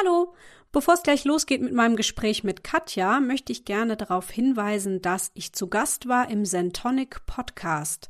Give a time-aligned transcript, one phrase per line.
[0.00, 0.32] Hallo!
[0.72, 5.30] Bevor es gleich losgeht mit meinem Gespräch mit Katja, möchte ich gerne darauf hinweisen, dass
[5.34, 8.08] ich zu Gast war im Zentonic Podcast.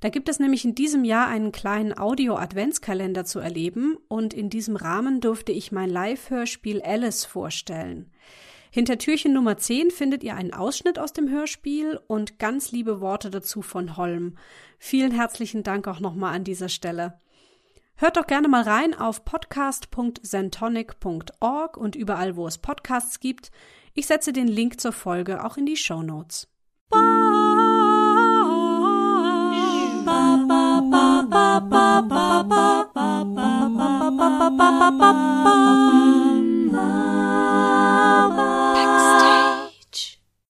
[0.00, 4.74] Da gibt es nämlich in diesem Jahr einen kleinen Audio-Adventskalender zu erleben und in diesem
[4.74, 8.10] Rahmen durfte ich mein Live-Hörspiel Alice vorstellen.
[8.70, 13.30] Hinter Türchen Nummer 10 findet ihr einen Ausschnitt aus dem Hörspiel und ganz liebe Worte
[13.30, 14.36] dazu von Holm.
[14.78, 17.18] Vielen herzlichen Dank auch nochmal an dieser Stelle.
[18.00, 23.50] Hört doch gerne mal rein auf podcast.zentonic.org und überall, wo es Podcasts gibt.
[23.92, 26.46] Ich setze den Link zur Folge auch in die Show Notes.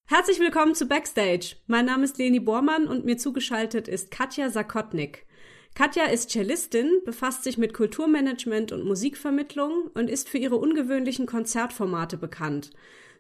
[0.05, 1.57] Herzlich willkommen zu Backstage.
[1.67, 5.27] Mein Name ist Leni Bormann und mir zugeschaltet ist Katja Sakotnik.
[5.75, 12.17] Katja ist Cellistin, befasst sich mit Kulturmanagement und Musikvermittlung und ist für ihre ungewöhnlichen Konzertformate
[12.17, 12.71] bekannt.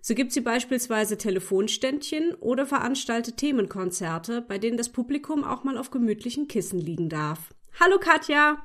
[0.01, 5.91] So gibt sie beispielsweise Telefonständchen oder veranstaltet Themenkonzerte, bei denen das Publikum auch mal auf
[5.91, 7.55] gemütlichen Kissen liegen darf.
[7.81, 8.63] Hallo Katja!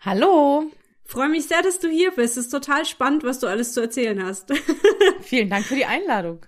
[0.00, 0.70] Hallo!
[1.04, 2.36] Freue mich sehr, dass du hier bist.
[2.36, 4.52] Es ist total spannend, was du alles zu erzählen hast.
[5.20, 6.46] Vielen Dank für die Einladung.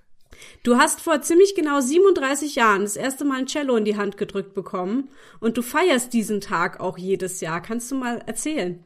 [0.67, 4.17] Du hast vor ziemlich genau 37 Jahren das erste Mal ein Cello in die Hand
[4.17, 7.62] gedrückt bekommen und du feierst diesen Tag auch jedes Jahr.
[7.62, 8.84] Kannst du mal erzählen?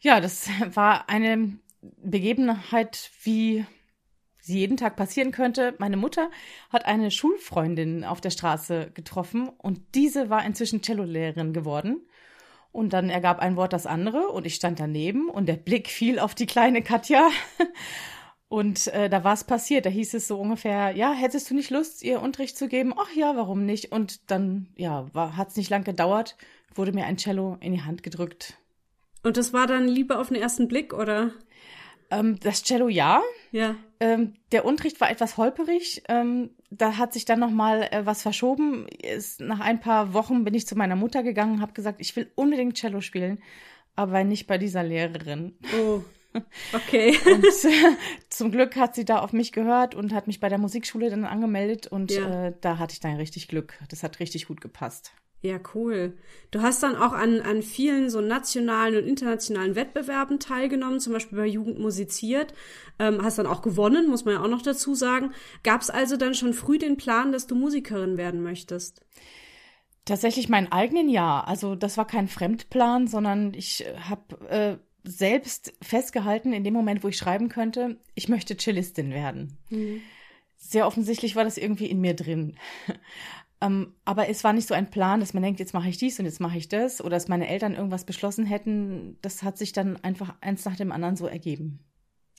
[0.00, 3.64] Ja, das war eine Begebenheit, wie
[4.38, 5.74] sie jeden Tag passieren könnte.
[5.78, 6.30] Meine Mutter
[6.68, 12.02] hat eine Schulfreundin auf der Straße getroffen und diese war inzwischen Cellolehrerin geworden.
[12.70, 16.18] Und dann ergab ein Wort das andere und ich stand daneben und der Blick fiel
[16.18, 17.30] auf die kleine Katja.
[18.52, 19.86] Und äh, da war es passiert.
[19.86, 22.92] Da hieß es so ungefähr, ja, hättest du nicht Lust, ihr Unterricht zu geben?
[22.94, 23.92] Ach ja, warum nicht?
[23.92, 26.36] Und dann, ja, hat es nicht lang gedauert,
[26.74, 28.58] wurde mir ein Cello in die Hand gedrückt.
[29.22, 31.30] Und das war dann Liebe auf den ersten Blick, oder?
[32.10, 33.22] Ähm, das Cello ja.
[33.52, 33.74] Ja.
[34.00, 36.02] Ähm, der Unterricht war etwas holperig.
[36.10, 38.86] Ähm, da hat sich dann noch mal äh, was verschoben.
[38.88, 42.30] Ist, nach ein paar Wochen bin ich zu meiner Mutter gegangen, habe gesagt, ich will
[42.34, 43.42] unbedingt Cello spielen,
[43.96, 45.56] aber nicht bei dieser Lehrerin.
[45.80, 46.02] Oh.
[46.72, 47.16] Okay.
[47.26, 47.96] Und äh,
[48.30, 51.24] zum Glück hat sie da auf mich gehört und hat mich bei der Musikschule dann
[51.24, 52.46] angemeldet und ja.
[52.46, 53.74] äh, da hatte ich dann richtig Glück.
[53.90, 55.12] Das hat richtig gut gepasst.
[55.42, 56.16] Ja, cool.
[56.52, 61.36] Du hast dann auch an, an vielen so nationalen und internationalen Wettbewerben teilgenommen, zum Beispiel
[61.36, 62.54] bei Jugend musiziert.
[63.00, 65.32] Ähm, hast dann auch gewonnen, muss man ja auch noch dazu sagen.
[65.64, 69.04] Gab es also dann schon früh den Plan, dass du Musikerin werden möchtest?
[70.04, 71.40] Tatsächlich meinen eigenen ja.
[71.40, 77.08] Also das war kein Fremdplan, sondern ich habe äh, selbst festgehalten, in dem Moment, wo
[77.08, 79.58] ich schreiben könnte, ich möchte Cellistin werden.
[79.70, 80.00] Mhm.
[80.56, 82.56] Sehr offensichtlich war das irgendwie in mir drin.
[83.60, 86.18] ähm, aber es war nicht so ein Plan, dass man denkt, jetzt mache ich dies
[86.18, 89.18] und jetzt mache ich das, oder dass meine Eltern irgendwas beschlossen hätten.
[89.22, 91.80] Das hat sich dann einfach eins nach dem anderen so ergeben.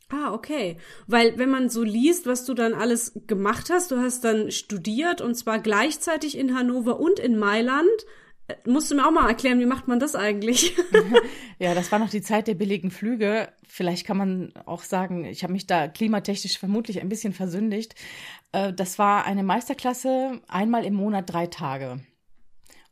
[0.10, 0.78] Ah, okay.
[1.08, 5.22] Weil wenn man so liest, was du dann alles gemacht hast, du hast dann studiert
[5.22, 8.06] und zwar gleichzeitig in Hannover und in Mailand
[8.66, 10.76] Musst du mir auch mal erklären, wie macht man das eigentlich?
[11.60, 13.50] ja, das war noch die Zeit der billigen Flüge.
[13.68, 17.96] Vielleicht kann man auch sagen, ich habe mich da klimatechnisch vermutlich ein bisschen versündigt.
[18.52, 22.02] Äh, das war eine Meisterklasse, einmal im Monat drei Tage.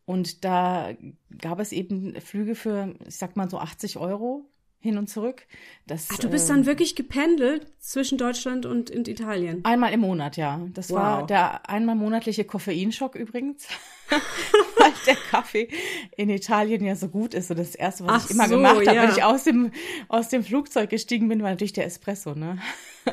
[0.06, 0.94] Und da
[1.40, 4.51] gab es eben Flüge für, ich sag mal so 80 Euro
[4.82, 5.46] hin und zurück.
[5.86, 9.64] Das, Ach, du bist äh, dann wirklich gependelt zwischen Deutschland und, und Italien?
[9.64, 10.60] Einmal im Monat, ja.
[10.74, 10.98] Das wow.
[10.98, 13.68] war der einmal monatliche Koffeinschock übrigens,
[14.10, 15.70] weil der Kaffee
[16.18, 17.52] in Italien ja so gut ist.
[17.52, 19.04] Und das Erste, was Ach ich immer so, gemacht habe, ja.
[19.04, 19.72] wenn ich aus dem,
[20.08, 22.58] aus dem Flugzeug gestiegen bin, war natürlich der Espresso, ne?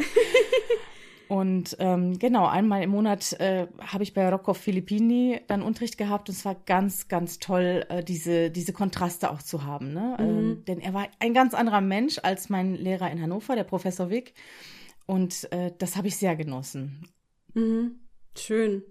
[1.28, 6.28] Und ähm, genau, einmal im Monat äh, habe ich bei Rocco Filippini dann Unterricht gehabt
[6.28, 9.92] und es war ganz, ganz toll, äh, diese, diese Kontraste auch zu haben.
[9.92, 10.16] Ne?
[10.18, 10.24] Mhm.
[10.24, 14.08] Ähm, denn er war ein ganz anderer Mensch als mein Lehrer in Hannover, der Professor
[14.08, 14.32] Wick.
[15.06, 17.06] Und äh, das habe ich sehr genossen.
[17.54, 18.00] Mhm.
[18.36, 18.82] Schön.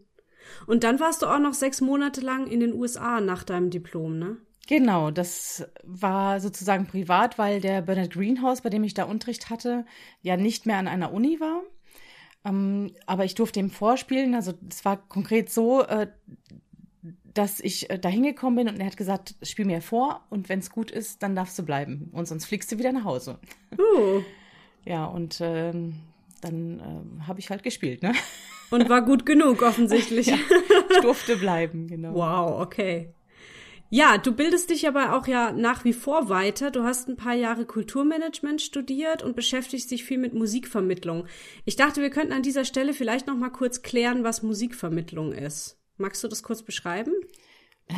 [0.67, 4.17] Und dann warst du auch noch sechs Monate lang in den USA nach deinem Diplom,
[4.17, 4.37] ne?
[4.67, 9.85] Genau, das war sozusagen privat, weil der Bernard Greenhouse, bei dem ich da Unterricht hatte,
[10.21, 11.61] ja nicht mehr an einer Uni war.
[12.47, 14.35] Ähm, aber ich durfte ihm vorspielen.
[14.35, 16.07] Also es war konkret so, äh,
[17.33, 20.59] dass ich äh, da hingekommen bin und er hat gesagt, spiel mir vor und wenn
[20.59, 23.39] es gut ist, dann darfst du bleiben und sonst fliegst du wieder nach Hause.
[23.77, 24.21] Uh.
[24.85, 25.73] Ja, und äh,
[26.39, 28.13] dann habe ich halt gespielt, ne?
[28.69, 30.27] Und war gut genug, offensichtlich.
[30.27, 30.37] ja,
[30.89, 32.13] ich durfte bleiben, genau.
[32.13, 33.13] Wow, okay.
[33.89, 36.71] Ja, du bildest dich aber auch ja nach wie vor weiter.
[36.71, 41.25] Du hast ein paar Jahre Kulturmanagement studiert und beschäftigst dich viel mit Musikvermittlung.
[41.63, 45.77] Ich dachte, wir könnten an dieser Stelle vielleicht noch mal kurz klären, was Musikvermittlung ist.
[45.97, 47.13] Magst du das kurz beschreiben?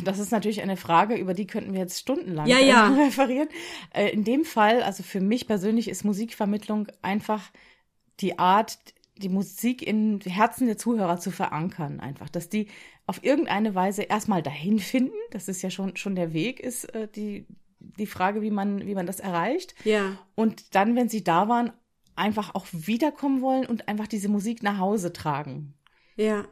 [0.03, 2.93] Das ist natürlich eine Frage, über die könnten wir jetzt stundenlang ja, ja.
[3.05, 3.49] referieren.
[3.91, 7.51] Äh, in dem Fall, also für mich persönlich ist Musikvermittlung einfach
[8.19, 8.77] die Art,
[9.17, 12.67] die Musik in Herzen der Zuhörer zu verankern, einfach, dass die
[13.09, 17.07] auf irgendeine Weise erstmal dahin finden, das ist ja schon, schon der Weg, ist äh,
[17.07, 17.47] die,
[17.79, 19.73] die Frage, wie man, wie man das erreicht.
[19.83, 20.19] Ja.
[20.35, 21.71] Und dann, wenn sie da waren,
[22.15, 25.73] einfach auch wiederkommen wollen und einfach diese Musik nach Hause tragen.
[26.17, 26.45] Ja.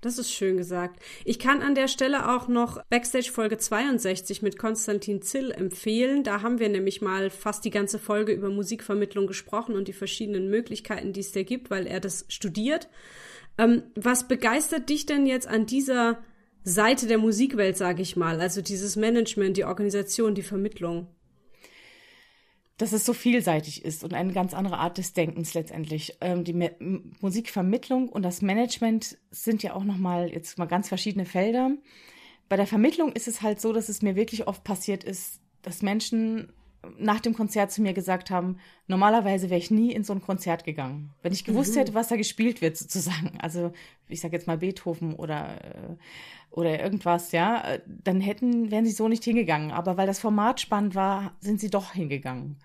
[0.00, 0.98] Das ist schön gesagt.
[1.26, 6.24] Ich kann an der Stelle auch noch Backstage Folge 62 mit Konstantin Zill empfehlen.
[6.24, 10.48] Da haben wir nämlich mal fast die ganze Folge über Musikvermittlung gesprochen und die verschiedenen
[10.48, 12.88] Möglichkeiten, die es da gibt, weil er das studiert.
[13.60, 16.18] Ähm, was begeistert dich denn jetzt an dieser
[16.64, 18.40] Seite der Musikwelt, sage ich mal?
[18.40, 21.08] Also dieses Management, die Organisation, die Vermittlung
[22.80, 26.16] dass es so vielseitig ist und eine ganz andere Art des Denkens letztendlich.
[26.22, 26.74] Ähm, die Me
[27.20, 31.72] Musikvermittlung und das Management sind ja auch nochmal jetzt mal ganz verschiedene Felder.
[32.48, 35.82] Bei der Vermittlung ist es halt so, dass es mir wirklich oft passiert ist, dass
[35.82, 36.54] Menschen
[36.98, 40.64] nach dem Konzert zu mir gesagt haben, normalerweise wäre ich nie in so ein Konzert
[40.64, 41.12] gegangen.
[41.22, 41.80] Wenn ich gewusst mhm.
[41.80, 43.32] hätte, was da gespielt wird, sozusagen.
[43.40, 43.72] Also,
[44.08, 45.96] ich sage jetzt mal Beethoven oder, äh,
[46.50, 49.72] oder irgendwas, ja, äh, dann hätten, wären sie so nicht hingegangen.
[49.72, 52.56] Aber weil das Format spannend war, sind sie doch hingegangen.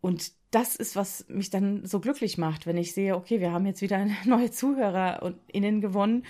[0.00, 3.66] Und das ist, was mich dann so glücklich macht, wenn ich sehe, okay, wir haben
[3.66, 6.24] jetzt wieder neue Zuhörer und innen gewonnen.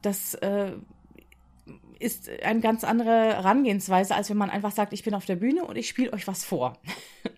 [0.00, 0.72] Das äh,
[2.02, 5.64] ist eine ganz andere Herangehensweise, als wenn man einfach sagt, ich bin auf der Bühne
[5.64, 6.78] und ich spiele euch was vor.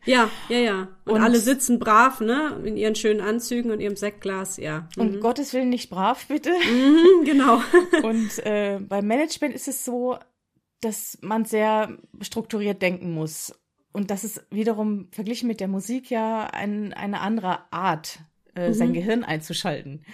[0.07, 0.89] Ja, ja, ja.
[1.07, 4.87] Und, und, alle sitzen brav, ne, in ihren schönen Anzügen und ihrem Sektglas, ja.
[4.97, 5.03] Mhm.
[5.03, 6.51] Und Gottes Willen nicht brav, bitte.
[6.71, 7.63] Mhm, genau.
[8.03, 10.19] und äh, beim Management ist es so,
[10.83, 13.55] dass man sehr strukturiert denken muss.
[13.93, 18.19] Und das ist wiederum verglichen mit der Musik ja ein, eine andere Art,
[18.55, 18.75] äh, mhm.
[18.75, 20.05] sein Gehirn einzuschalten.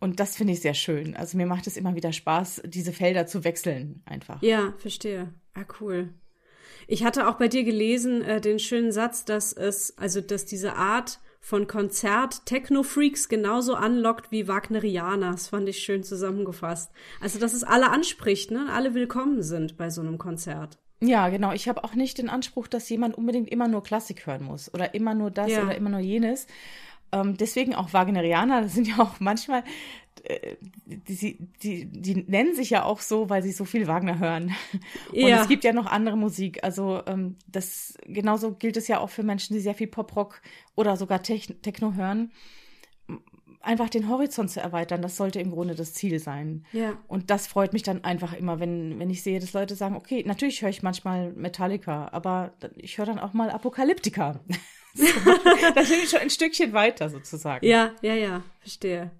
[0.00, 1.16] Und das finde ich sehr schön.
[1.16, 4.42] Also mir macht es immer wieder Spaß, diese Felder zu wechseln einfach.
[4.42, 5.32] Ja, verstehe.
[5.54, 6.12] Ah, cool.
[6.88, 10.74] Ich hatte auch bei dir gelesen äh, den schönen Satz, dass es, also dass diese
[10.74, 15.32] Art von Konzert Techno-Freaks genauso anlockt wie Wagnerianer.
[15.32, 16.92] Das fand ich schön zusammengefasst.
[17.20, 18.68] Also, dass es alle anspricht, ne?
[18.72, 20.78] Alle willkommen sind bei so einem Konzert.
[21.00, 21.52] Ja, genau.
[21.52, 24.94] Ich habe auch nicht den Anspruch, dass jemand unbedingt immer nur Klassik hören muss oder
[24.94, 25.64] immer nur das ja.
[25.64, 26.46] oder immer nur jenes,
[27.12, 29.64] ähm, deswegen auch Wagnerianer, das sind ja auch manchmal,
[30.24, 30.56] äh,
[30.86, 34.54] die, die, die nennen sich ja auch so, weil sie so viel Wagner hören.
[35.10, 35.42] Und ja.
[35.42, 36.62] es gibt ja noch andere Musik.
[36.64, 40.40] Also ähm, das genauso gilt es ja auch für Menschen, die sehr viel Pop-Rock
[40.74, 42.32] oder sogar Techno hören.
[43.60, 46.64] Einfach den Horizont zu erweitern, das sollte im Grunde das Ziel sein.
[46.72, 46.98] Ja.
[47.06, 50.24] Und das freut mich dann einfach immer, wenn, wenn ich sehe, dass Leute sagen, okay,
[50.26, 54.40] natürlich höre ich manchmal Metallica, aber ich höre dann auch mal Apokalyptika.
[55.74, 57.64] da sind wir schon ein Stückchen weiter sozusagen.
[57.66, 59.10] Ja, ja, ja, verstehe.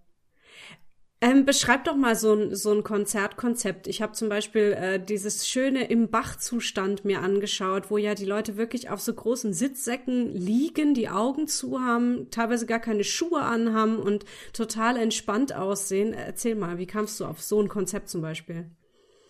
[1.22, 3.86] Ähm, beschreib doch mal so ein, so ein Konzertkonzept.
[3.86, 8.56] Ich habe zum Beispiel äh, dieses schöne im Bachzustand mir angeschaut, wo ja die Leute
[8.56, 13.98] wirklich auf so großen Sitzsäcken liegen, die Augen zu haben, teilweise gar keine Schuhe anhaben
[13.98, 16.12] und total entspannt aussehen.
[16.12, 18.68] Erzähl mal, wie kamst du auf so ein Konzept zum Beispiel?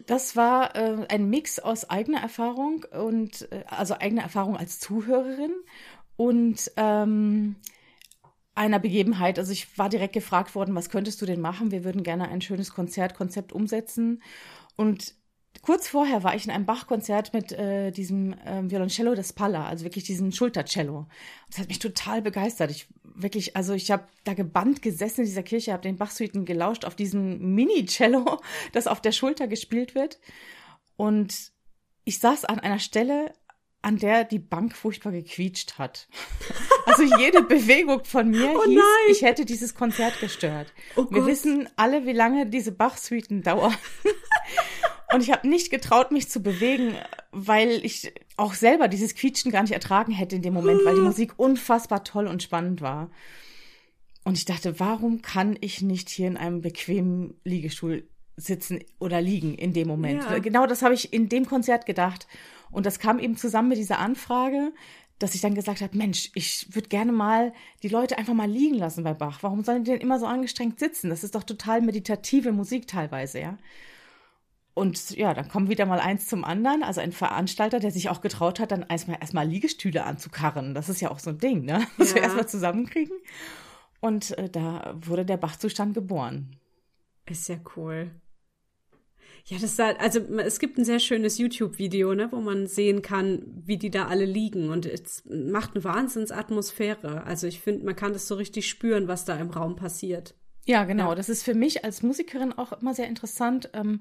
[0.06, 5.52] Das war äh, ein Mix aus eigener Erfahrung und äh, also eigener Erfahrung als Zuhörerin
[6.22, 7.56] und ähm,
[8.54, 9.40] einer Begebenheit.
[9.40, 11.72] Also ich war direkt gefragt worden, was könntest du denn machen?
[11.72, 14.22] Wir würden gerne ein schönes Konzertkonzept umsetzen.
[14.76, 15.16] Und
[15.62, 19.84] kurz vorher war ich in einem Bach-Konzert mit äh, diesem äh, Violoncello des Palla, also
[19.84, 21.08] wirklich diesem Schultercello.
[21.50, 22.70] Das hat mich total begeistert.
[22.70, 26.84] Ich wirklich, also ich habe da gebannt gesessen in dieser Kirche, habe den Bach-Suiten gelauscht
[26.84, 28.40] auf diesem Mini-Cello,
[28.72, 30.20] das auf der Schulter gespielt wird.
[30.96, 31.50] Und
[32.04, 33.32] ich saß an einer Stelle,
[33.82, 36.08] an der die Bank furchtbar gequietscht hat.
[36.86, 39.10] Also jede Bewegung von mir oh hieß, nein.
[39.10, 40.72] ich hätte dieses Konzert gestört.
[40.96, 43.74] Oh Wir wissen alle, wie lange diese Bach-Suiten dauern.
[45.12, 46.94] Und ich habe nicht getraut, mich zu bewegen,
[47.32, 51.02] weil ich auch selber dieses Quietschen gar nicht ertragen hätte in dem Moment, weil die
[51.02, 53.10] Musik unfassbar toll und spannend war.
[54.24, 59.54] Und ich dachte, warum kann ich nicht hier in einem bequemen Liegestuhl sitzen oder liegen
[59.54, 60.22] in dem Moment?
[60.22, 60.38] Ja.
[60.38, 62.26] Genau das habe ich in dem Konzert gedacht.
[62.72, 64.72] Und das kam eben zusammen mit dieser Anfrage,
[65.18, 67.52] dass ich dann gesagt habe, Mensch, ich würde gerne mal
[67.82, 69.38] die Leute einfach mal liegen lassen bei Bach.
[69.42, 71.10] Warum sollen die denn immer so angestrengt sitzen?
[71.10, 73.58] Das ist doch total meditative Musik teilweise, ja.
[74.74, 76.82] Und ja, dann kommt wieder mal eins zum anderen.
[76.82, 80.74] Also ein Veranstalter, der sich auch getraut hat, dann erstmal erstmal Liegestühle anzukarren.
[80.74, 81.86] Das ist ja auch so ein Ding, ne?
[81.98, 82.16] Das ja.
[82.16, 83.16] wir erstmal zusammenkriegen.
[84.00, 86.56] Und äh, da wurde der Bachzustand geboren.
[87.26, 88.10] Ist ja cool.
[89.44, 93.42] Ja, das da, also es gibt ein sehr schönes YouTube-Video, ne, wo man sehen kann,
[93.64, 97.24] wie die da alle liegen und es macht eine Wahnsinnsatmosphäre.
[97.24, 100.34] Also ich finde, man kann das so richtig spüren, was da im Raum passiert.
[100.64, 101.10] Ja, genau.
[101.10, 101.14] Ja.
[101.16, 103.70] Das ist für mich als Musikerin auch immer sehr interessant.
[103.72, 104.00] Ähm,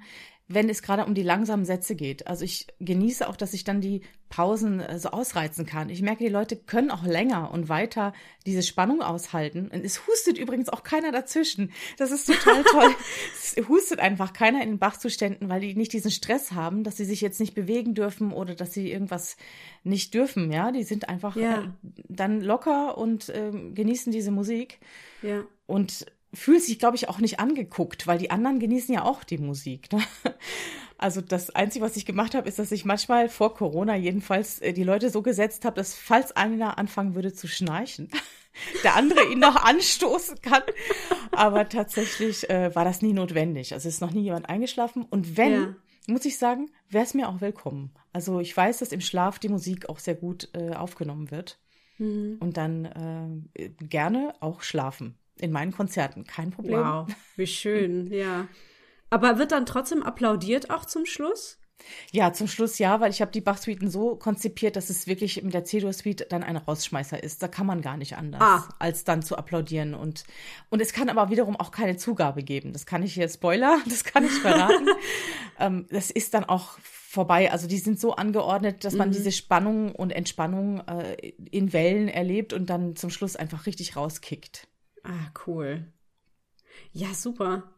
[0.54, 2.28] wenn es gerade um die langsamen Sätze geht.
[2.28, 5.90] Also ich genieße auch, dass ich dann die Pausen äh, so ausreizen kann.
[5.90, 8.14] Ich merke, die Leute können auch länger und weiter
[8.46, 9.70] diese Spannung aushalten.
[9.72, 11.72] Und es hustet übrigens auch keiner dazwischen.
[11.98, 12.96] Das ist total toll.
[13.34, 17.06] es hustet einfach keiner in den Bachzuständen, weil die nicht diesen Stress haben, dass sie
[17.06, 19.38] sich jetzt nicht bewegen dürfen oder dass sie irgendwas
[19.84, 20.52] nicht dürfen.
[20.52, 21.64] Ja, die sind einfach ja.
[21.64, 21.68] äh,
[22.08, 24.80] dann locker und äh, genießen diese Musik.
[25.22, 25.44] Ja.
[25.68, 29.38] Und fühlt sich, glaube ich, auch nicht angeguckt, weil die anderen genießen ja auch die
[29.38, 29.92] Musik.
[29.92, 30.02] Ne?
[30.98, 34.72] Also das Einzige, was ich gemacht habe, ist, dass ich manchmal vor Corona jedenfalls äh,
[34.72, 38.10] die Leute so gesetzt habe, dass falls einer anfangen würde zu schnarchen,
[38.84, 40.62] der andere ihn noch anstoßen kann.
[41.32, 43.74] Aber tatsächlich äh, war das nie notwendig.
[43.74, 45.04] Also ist noch nie jemand eingeschlafen.
[45.10, 45.76] Und wenn, ja.
[46.06, 47.92] muss ich sagen, wäre es mir auch willkommen.
[48.14, 51.58] Also ich weiß, dass im Schlaf die Musik auch sehr gut äh, aufgenommen wird.
[51.98, 52.38] Mhm.
[52.40, 56.26] Und dann äh, gerne auch schlafen in meinen Konzerten.
[56.26, 56.80] Kein Problem.
[56.80, 58.48] Wow, wie schön, ja.
[59.10, 61.58] Aber wird dann trotzdem applaudiert auch zum Schluss?
[62.12, 65.54] Ja, zum Schluss ja, weil ich habe die Bach-Suiten so konzipiert, dass es wirklich mit
[65.54, 67.42] der C-Dur-Suite dann ein Rausschmeißer ist.
[67.42, 68.70] Da kann man gar nicht anders, ah.
[68.80, 69.94] als dann zu applaudieren.
[69.94, 70.24] Und,
[70.70, 72.74] und es kann aber wiederum auch keine Zugabe geben.
[72.74, 74.88] Das kann ich hier, Spoiler, das kann ich verraten.
[75.60, 77.52] ähm, das ist dann auch vorbei.
[77.52, 79.14] Also die sind so angeordnet, dass man mhm.
[79.14, 84.68] diese Spannung und Entspannung äh, in Wellen erlebt und dann zum Schluss einfach richtig rauskickt.
[85.04, 85.92] Ah, cool.
[86.94, 87.76] Ja, super.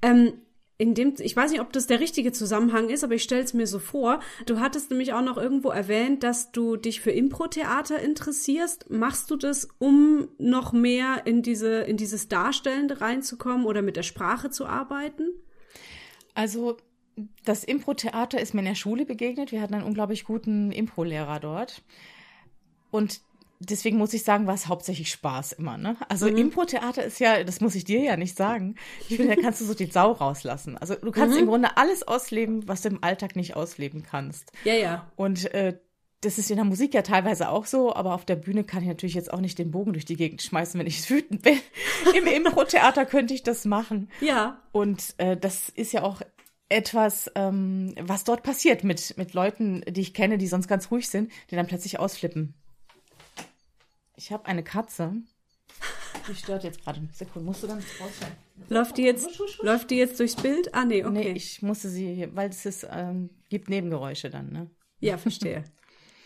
[0.00, 0.34] Ähm,
[0.78, 3.54] in dem, ich weiß nicht, ob das der richtige Zusammenhang ist, aber ich stelle es
[3.54, 4.20] mir so vor.
[4.46, 8.90] Du hattest nämlich auch noch irgendwo erwähnt, dass du dich für Impro-Theater interessierst.
[8.90, 14.02] Machst du das, um noch mehr in diese, in dieses Darstellende reinzukommen oder mit der
[14.02, 15.28] Sprache zu arbeiten?
[16.34, 16.78] Also,
[17.44, 19.52] das Impro-Theater ist mir in der Schule begegnet.
[19.52, 21.82] Wir hatten einen unglaublich guten Impro-Lehrer dort.
[22.90, 23.20] Und
[23.68, 25.78] deswegen muss ich sagen, war es hauptsächlich Spaß immer.
[25.78, 25.96] Ne?
[26.08, 26.36] Also mhm.
[26.36, 28.76] Impro-Theater ist ja, das muss ich dir ja nicht sagen.
[29.08, 30.76] Ich finde, da kannst du so die Sau rauslassen.
[30.76, 31.42] Also du kannst mhm.
[31.42, 34.52] im Grunde alles ausleben, was du im Alltag nicht ausleben kannst.
[34.64, 35.10] Ja, ja.
[35.16, 35.78] Und äh,
[36.20, 38.88] das ist in der Musik ja teilweise auch so, aber auf der Bühne kann ich
[38.88, 41.58] natürlich jetzt auch nicht den Bogen durch die Gegend schmeißen, wenn ich wütend bin.
[42.16, 44.08] Im Impro-Theater könnte ich das machen.
[44.20, 44.62] Ja.
[44.70, 46.22] Und äh, das ist ja auch
[46.68, 51.08] etwas, ähm, was dort passiert mit, mit Leuten, die ich kenne, die sonst ganz ruhig
[51.08, 52.54] sind, die dann plötzlich ausflippen.
[54.16, 55.14] Ich habe eine Katze.
[56.28, 57.00] Die stört jetzt gerade.
[57.12, 58.36] Sekunde, musst du ganz rausschneiden.
[58.68, 59.28] Läuft die jetzt,
[59.62, 60.72] läuft die jetzt durchs Bild?
[60.74, 61.12] Ah, nee, okay.
[61.12, 64.70] Nee, ich musste sie, weil es ist, ähm, gibt Nebengeräusche dann, ne?
[65.00, 65.64] Ja, verstehe.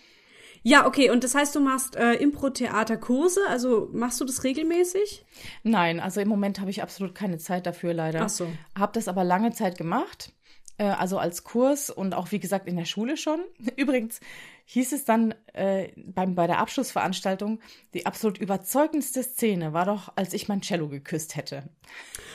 [0.62, 1.10] ja, okay.
[1.10, 3.40] Und das heißt, du machst äh, Impro-Theater-Kurse?
[3.48, 5.24] Also machst du das regelmäßig?
[5.62, 8.22] Nein, also im Moment habe ich absolut keine Zeit dafür, leider.
[8.22, 8.48] Ach so.
[8.78, 10.32] Hab das aber lange Zeit gemacht.
[10.78, 13.40] Äh, also als Kurs und auch, wie gesagt, in der Schule schon.
[13.76, 14.20] Übrigens,
[14.66, 17.60] hieß es dann äh, beim, bei der Abschlussveranstaltung,
[17.94, 21.70] die absolut überzeugendste Szene war doch, als ich mein Cello geküsst hätte.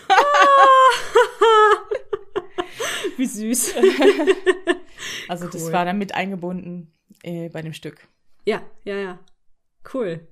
[3.17, 3.75] Wie süß.
[5.27, 5.51] also cool.
[5.51, 8.07] das war dann mit eingebunden äh, bei dem Stück.
[8.45, 9.19] Ja, ja, ja.
[9.93, 10.27] Cool.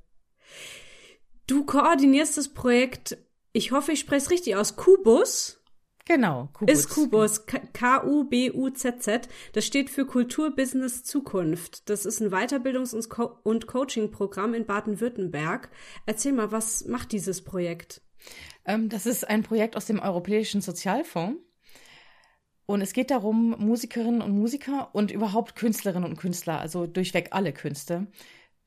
[1.48, 3.18] Du koordinierst das Projekt,
[3.52, 5.59] ich hoffe, ich spreche es richtig aus, Kubus.
[6.10, 6.74] Genau, Kubus.
[6.74, 9.30] Ist Kubus, K-U-B-U-Z-Z.
[9.54, 11.88] Das steht für Kulturbusiness Zukunft.
[11.88, 15.70] Das ist ein Weiterbildungs- und, Co und Coaching-Programm in Baden-Württemberg.
[16.08, 18.02] Erzähl mal, was macht dieses Projekt?
[18.66, 21.40] Ähm, das ist ein Projekt aus dem Europäischen Sozialfonds.
[22.66, 27.54] Und es geht darum, Musikerinnen und Musiker und überhaupt Künstlerinnen und Künstler, also durchweg alle
[27.54, 28.08] Künste,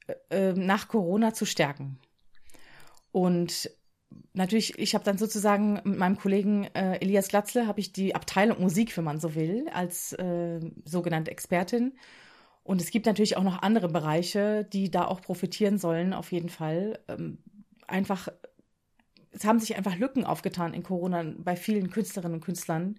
[0.06, 1.99] äh, äh nach Corona zu stärken.
[3.11, 3.68] Und
[4.33, 8.61] natürlich, ich habe dann sozusagen mit meinem Kollegen äh, Elias Glatzle habe ich die Abteilung
[8.61, 11.92] Musik, wenn man so will, als äh, sogenannte Expertin.
[12.64, 16.49] Und es gibt natürlich auch noch andere Bereiche, die da auch profitieren sollen, auf jeden
[16.49, 17.00] Fall.
[17.09, 17.38] Ähm,
[17.88, 18.28] einfach,
[19.31, 22.99] es haben sich einfach Lücken aufgetan in Corona bei vielen Künstlerinnen und Künstlern.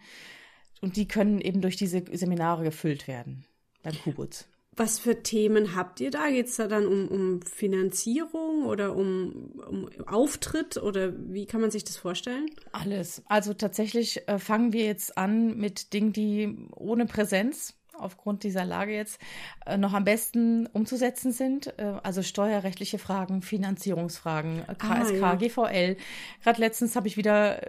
[0.81, 3.45] Und die können eben durch diese Seminare gefüllt werden
[3.83, 4.47] beim Kubutz.
[4.75, 6.29] Was für Themen habt ihr da?
[6.29, 11.71] Geht es da dann um, um Finanzierung oder um, um Auftritt oder wie kann man
[11.71, 12.47] sich das vorstellen?
[12.71, 13.21] Alles.
[13.27, 18.93] Also tatsächlich äh, fangen wir jetzt an mit Dingen, die ohne Präsenz aufgrund dieser Lage
[18.93, 19.19] jetzt
[19.65, 21.77] äh, noch am besten umzusetzen sind.
[21.77, 25.35] Äh, also steuerrechtliche Fragen, Finanzierungsfragen, KSK, ah, ja.
[25.35, 25.97] GVL.
[26.43, 27.61] Gerade letztens habe ich wieder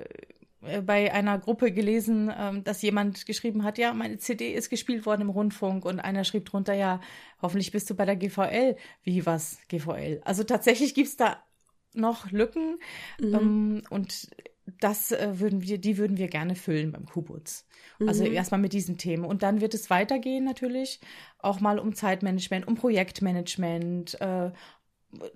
[0.85, 5.23] bei einer Gruppe gelesen, ähm, dass jemand geschrieben hat, ja, meine CD ist gespielt worden
[5.23, 7.01] im Rundfunk und einer schrieb drunter, ja,
[7.43, 8.77] hoffentlich bist du bei der GVL.
[9.03, 10.21] Wie was GVL?
[10.25, 11.43] Also tatsächlich gibt's da
[11.95, 12.79] noch Lücken
[13.21, 13.35] mhm.
[13.35, 14.29] ähm, und
[14.81, 17.67] das äh, würden wir, die würden wir gerne füllen beim Kubutz.
[18.07, 18.33] Also mhm.
[18.33, 19.25] erstmal mit diesen Themen.
[19.25, 21.01] Und dann wird es weitergehen natürlich,
[21.39, 24.51] auch mal um Zeitmanagement, um Projektmanagement, äh,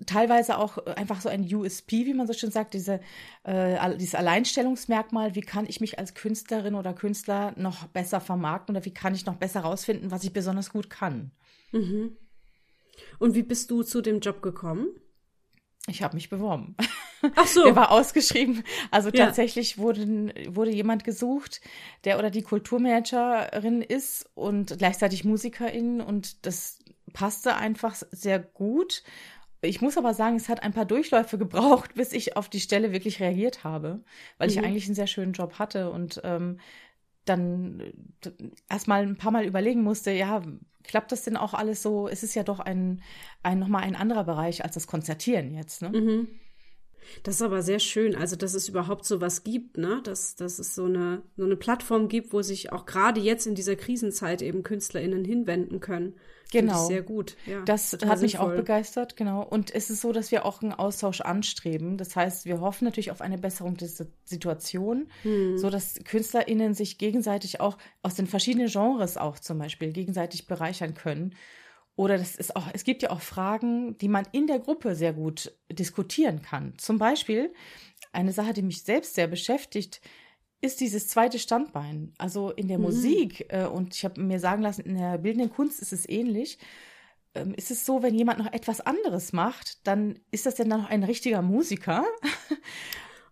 [0.05, 2.99] teilweise auch einfach so ein USP, wie man so schön sagt, diese,
[3.43, 8.85] äh, dieses Alleinstellungsmerkmal, wie kann ich mich als Künstlerin oder Künstler noch besser vermarkten oder
[8.85, 11.31] wie kann ich noch besser rausfinden, was ich besonders gut kann.
[11.71, 12.17] Mhm.
[13.17, 14.87] Und wie bist du zu dem Job gekommen?
[15.87, 16.75] Ich habe mich beworben.
[17.35, 17.63] Ach so.
[17.65, 18.63] Der war ausgeschrieben.
[18.91, 19.25] Also ja.
[19.25, 21.61] tatsächlich wurde, wurde jemand gesucht,
[22.03, 26.79] der oder die Kulturmanagerin ist und gleichzeitig Musikerin und das
[27.13, 29.03] passte einfach sehr gut.
[29.61, 32.91] Ich muss aber sagen, es hat ein paar Durchläufe gebraucht, bis ich auf die Stelle
[32.91, 34.03] wirklich reagiert habe,
[34.37, 34.53] weil mhm.
[34.53, 36.59] ich eigentlich einen sehr schönen Job hatte und ähm,
[37.25, 37.79] dann
[38.25, 38.31] äh,
[38.69, 40.41] erstmal ein paar Mal überlegen musste, ja,
[40.83, 42.07] klappt das denn auch alles so?
[42.07, 43.01] Es ist ja doch ein,
[43.43, 45.89] ein nochmal ein anderer Bereich als das Konzertieren jetzt, ne?
[45.89, 46.27] Mhm.
[47.23, 50.01] Das ist aber sehr schön, also dass es überhaupt so was gibt, ne?
[50.03, 53.55] Dass, dass es so eine, so eine Plattform gibt, wo sich auch gerade jetzt in
[53.55, 56.15] dieser Krisenzeit eben KünstlerInnen hinwenden können.
[56.51, 56.87] Genau.
[56.87, 57.35] Sehr gut.
[57.45, 58.21] Ja, das hat sinnvoll.
[58.21, 59.43] mich auch begeistert, genau.
[59.43, 61.97] Und es ist so, dass wir auch einen Austausch anstreben.
[61.97, 63.89] Das heißt, wir hoffen natürlich auf eine Besserung der
[64.25, 65.57] Situation, hm.
[65.57, 70.95] so dass KünstlerInnen sich gegenseitig auch aus den verschiedenen Genres auch zum Beispiel gegenseitig bereichern
[70.95, 71.35] können.
[71.99, 75.11] Oder das ist auch, es gibt ja auch Fragen, die man in der Gruppe sehr
[75.11, 76.71] gut diskutieren kann.
[76.77, 77.53] Zum Beispiel
[78.13, 79.99] eine Sache, die mich selbst sehr beschäftigt,
[80.61, 82.13] ist dieses zweite Standbein.
[82.17, 82.85] Also in der mhm.
[82.85, 86.57] Musik, äh, und ich habe mir sagen lassen, in der bildenden Kunst ist es ähnlich.
[87.35, 90.83] Ähm, ist es so, wenn jemand noch etwas anderes macht, dann ist das denn dann
[90.83, 92.05] noch ein richtiger Musiker?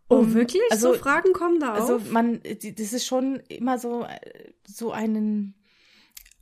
[0.09, 0.61] Oh, wirklich?
[0.71, 1.79] Also so Fragen kommen da auf?
[1.79, 5.55] Also man, das ist schon immer so, äh, so einen,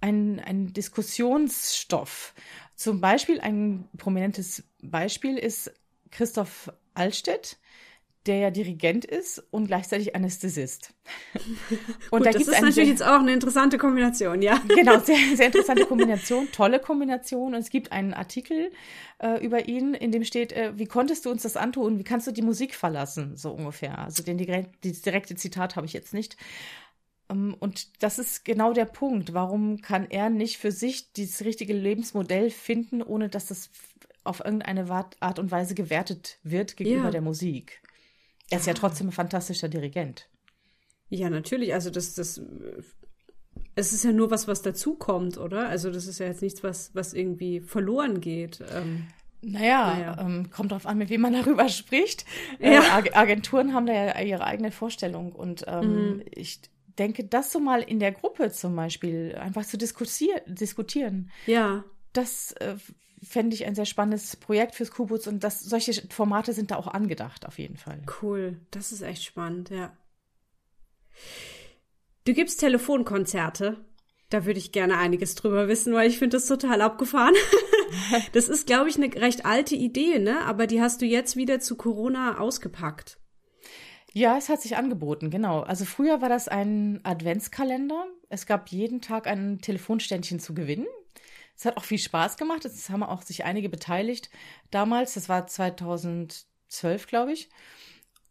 [0.05, 2.35] ein, ein Diskussionsstoff.
[2.75, 5.73] Zum Beispiel ein prominentes Beispiel ist
[6.11, 7.57] Christoph Altstedt,
[8.27, 10.93] der ja Dirigent ist und gleichzeitig Anästhesist.
[12.09, 14.59] Und Gut, da das ist natürlich sehr, jetzt auch eine interessante Kombination, ja.
[14.67, 17.53] Genau, sehr, sehr interessante Kombination, tolle Kombination.
[17.53, 18.71] Und es gibt einen Artikel
[19.19, 21.99] äh, über ihn, in dem steht, äh, wie konntest du uns das antun?
[21.99, 23.37] Wie kannst du die Musik verlassen?
[23.37, 23.99] So ungefähr.
[23.99, 26.35] Also den direkt, das direkte Zitat habe ich jetzt nicht.
[27.29, 29.33] Ähm, und das ist genau der Punkt.
[29.33, 33.69] Warum kann er nicht für sich dieses richtige Lebensmodell finden, ohne dass das
[34.23, 37.11] auf irgendeine Art und Weise gewertet wird gegenüber ja.
[37.11, 37.81] der Musik?
[38.49, 40.29] Er ist ja trotzdem ein fantastischer Dirigent.
[41.09, 41.73] Ja, natürlich.
[41.73, 42.41] Also das, das,
[43.75, 45.69] es ist ja nur was, was dazukommt, oder?
[45.69, 48.63] Also das ist ja jetzt nichts, was, was irgendwie verloren geht.
[48.73, 49.07] Ähm,
[49.41, 50.17] naja, naja.
[50.19, 52.25] Ähm, kommt drauf an, mit wem man darüber spricht.
[52.59, 52.99] Äh, ja.
[52.99, 56.23] Äh, Agenturen haben da ja ihre eigene Vorstellung und ähm, mhm.
[56.31, 56.61] ich
[56.95, 61.31] denke, das so mal in der Gruppe zum Beispiel einfach zu diskutieren.
[61.45, 61.83] Ja.
[62.13, 62.75] Das äh,
[63.23, 66.87] fände ich ein sehr spannendes Projekt fürs Kubus und das, solche Formate sind da auch
[66.87, 68.01] angedacht, auf jeden Fall.
[68.21, 69.95] Cool, das ist echt spannend, ja.
[72.25, 73.85] Du gibst Telefonkonzerte.
[74.29, 77.35] Da würde ich gerne einiges drüber wissen, weil ich finde das total abgefahren.
[78.33, 80.41] das ist, glaube ich, eine recht alte Idee, ne?
[80.41, 83.19] Aber die hast du jetzt wieder zu Corona ausgepackt.
[84.17, 85.59] Ja, es hat sich angeboten, genau.
[85.63, 88.07] Also früher war das ein Adventskalender.
[88.29, 90.87] Es gab jeden Tag ein Telefonständchen zu gewinnen.
[91.57, 92.63] Es hat auch viel Spaß gemacht.
[92.63, 94.29] Es haben auch sich einige beteiligt
[94.71, 95.15] damals.
[95.15, 97.49] Das war 2012, glaube ich.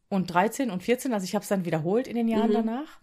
[0.09, 1.13] Und 13 und 14.
[1.13, 2.55] Also ich habe es dann wiederholt in den Jahren mhm.
[2.55, 2.99] danach.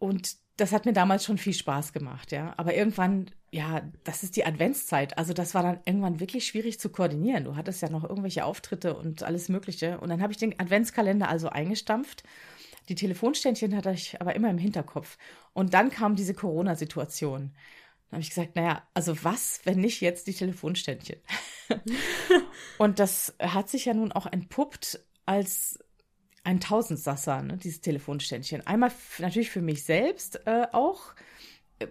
[0.00, 2.52] Und das hat mir damals schon viel Spaß gemacht, ja.
[2.56, 5.16] Aber irgendwann, ja, das ist die Adventszeit.
[5.16, 7.44] Also das war dann irgendwann wirklich schwierig zu koordinieren.
[7.44, 9.98] Du hattest ja noch irgendwelche Auftritte und alles Mögliche.
[9.98, 12.22] Und dann habe ich den Adventskalender also eingestampft.
[12.90, 15.16] Die Telefonständchen hatte ich aber immer im Hinterkopf.
[15.54, 17.52] Und dann kam diese Corona-Situation.
[18.10, 21.18] Dann habe ich gesagt, naja, also was, wenn nicht jetzt die Telefonständchen?
[22.78, 25.78] und das hat sich ja nun auch entpuppt als
[26.44, 28.66] ein Tausendsasser, ne, dieses Telefonständchen.
[28.66, 31.14] Einmal natürlich für mich selbst äh, auch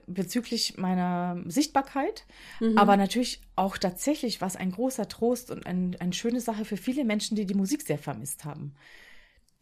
[0.08, 2.26] bezüglich meiner Sichtbarkeit,
[2.60, 2.78] mhm.
[2.78, 7.06] aber natürlich auch tatsächlich was ein großer Trost und ein, eine schöne Sache für viele
[7.06, 8.76] Menschen, die die Musik sehr vermisst haben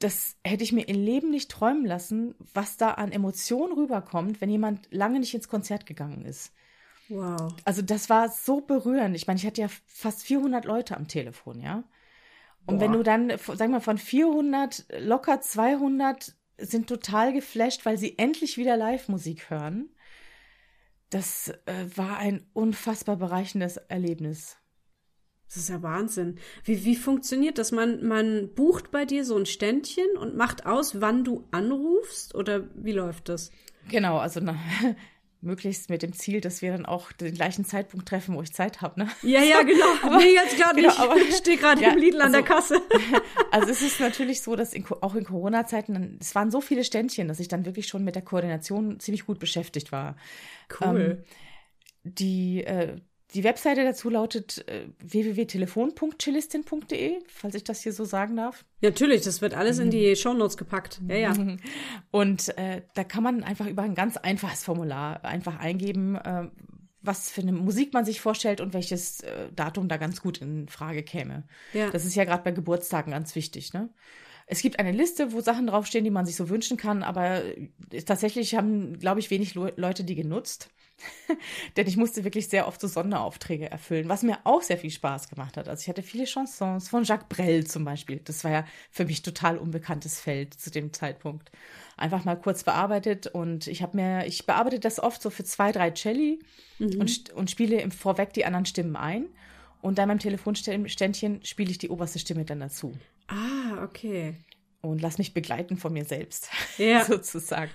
[0.03, 4.49] das hätte ich mir im Leben nicht träumen lassen, was da an Emotionen rüberkommt, wenn
[4.49, 6.51] jemand lange nicht ins Konzert gegangen ist.
[7.09, 7.53] Wow.
[7.63, 9.15] Also das war so berührend.
[9.15, 11.83] Ich meine, ich hatte ja fast 400 Leute am Telefon, ja.
[12.65, 12.81] Und Boah.
[12.81, 18.57] wenn du dann, sag mal, von 400 locker 200 sind total geflasht, weil sie endlich
[18.57, 19.89] wieder Live-Musik hören.
[21.13, 24.57] Das äh, war ein unfassbar bereichendes Erlebnis.
[25.45, 26.39] Das ist ja Wahnsinn.
[26.63, 27.71] Wie, wie funktioniert das?
[27.71, 32.33] Man, man bucht bei dir so ein Ständchen und macht aus, wann du anrufst?
[32.33, 33.51] Oder wie läuft das?
[33.89, 34.57] Genau, also na,
[35.43, 38.81] möglichst mit dem Ziel, dass wir dann auch den gleichen Zeitpunkt treffen, wo ich Zeit
[38.81, 39.01] habe.
[39.01, 39.09] Ne?
[39.21, 39.85] Ja, ja, genau.
[40.03, 41.29] aber, nee, jetzt gerade genau, nicht.
[41.29, 42.81] Ich stehe gerade ja, im Lidl an also, der Kasse.
[43.51, 47.27] Also es ist natürlich so, dass in, auch in Corona-Zeiten, es waren so viele Ständchen,
[47.27, 50.15] dass ich dann wirklich schon mit der Koordination ziemlich gut beschäftigt war.
[50.81, 51.23] Cool.
[51.23, 51.23] Ähm,
[52.03, 52.97] die äh,
[53.33, 58.63] die Webseite dazu lautet äh, www.telefon.cellistin.de, falls ich das hier so sagen darf.
[58.81, 61.01] Natürlich, das wird alles in die Shownotes gepackt.
[61.07, 61.33] Ja, ja.
[62.11, 66.49] Und äh, da kann man einfach über ein ganz einfaches Formular einfach eingeben, äh,
[67.01, 70.69] was für eine Musik man sich vorstellt und welches äh, Datum da ganz gut in
[70.69, 71.43] Frage käme.
[71.73, 71.89] Ja.
[71.89, 73.89] Das ist ja gerade bei Geburtstagen ganz wichtig, ne?
[74.47, 78.01] Es gibt eine Liste, wo Sachen draufstehen, die man sich so wünschen kann, aber äh,
[78.05, 80.69] tatsächlich haben, glaube ich, wenig Le Leute die genutzt.
[81.77, 85.29] Denn ich musste wirklich sehr oft so Sonderaufträge erfüllen, was mir auch sehr viel Spaß
[85.29, 85.67] gemacht hat.
[85.67, 88.21] Also ich hatte viele Chansons von Jacques Brel zum Beispiel.
[88.23, 91.51] Das war ja für mich total unbekanntes Feld zu dem Zeitpunkt.
[91.97, 95.71] Einfach mal kurz bearbeitet und ich habe mir, ich bearbeite das oft so für zwei,
[95.71, 96.39] drei Celli
[96.79, 96.99] mhm.
[96.99, 99.25] und, und spiele im Vorweg die anderen Stimmen ein.
[99.81, 102.93] Und dann beim Telefonständchen spiele ich die oberste Stimme dann dazu.
[103.27, 104.35] Ah, okay.
[104.81, 107.05] Und lass mich begleiten von mir selbst, ja.
[107.05, 107.71] sozusagen.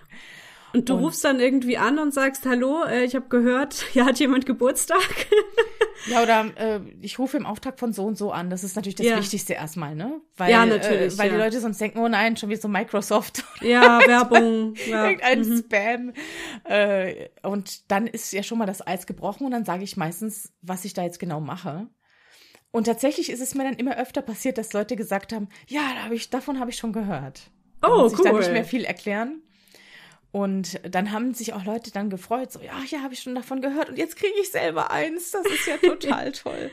[0.74, 4.04] Und du und, rufst dann irgendwie an und sagst, hallo, äh, ich habe gehört, hier
[4.04, 5.26] hat jemand Geburtstag.
[6.06, 8.50] ja, oder äh, ich rufe im Auftrag von so und so an.
[8.50, 9.18] Das ist natürlich das ja.
[9.18, 10.20] Wichtigste erstmal, ne?
[10.36, 11.14] Weil, ja, natürlich.
[11.14, 11.36] Äh, weil ja.
[11.36, 13.44] die Leute sonst denken, oh nein, schon wieder so Microsoft.
[13.62, 14.74] Ja, Werbung.
[14.86, 15.06] ja.
[15.06, 15.58] Irgendein mhm.
[15.58, 16.12] Spam.
[16.64, 20.52] Äh, und dann ist ja schon mal das Eis gebrochen und dann sage ich meistens,
[20.60, 21.88] was ich da jetzt genau mache.
[22.70, 26.04] Und tatsächlich ist es mir dann immer öfter passiert, dass Leute gesagt haben, ja, da
[26.04, 27.50] hab ich, davon habe ich schon gehört.
[27.80, 28.18] Da oh, muss cool.
[28.18, 29.42] ich dann nicht mehr viel erklären.
[30.30, 33.62] Und dann haben sich auch Leute dann gefreut, so, ja, ja, habe ich schon davon
[33.62, 35.30] gehört und jetzt kriege ich selber eins.
[35.30, 36.70] Das ist ja total toll.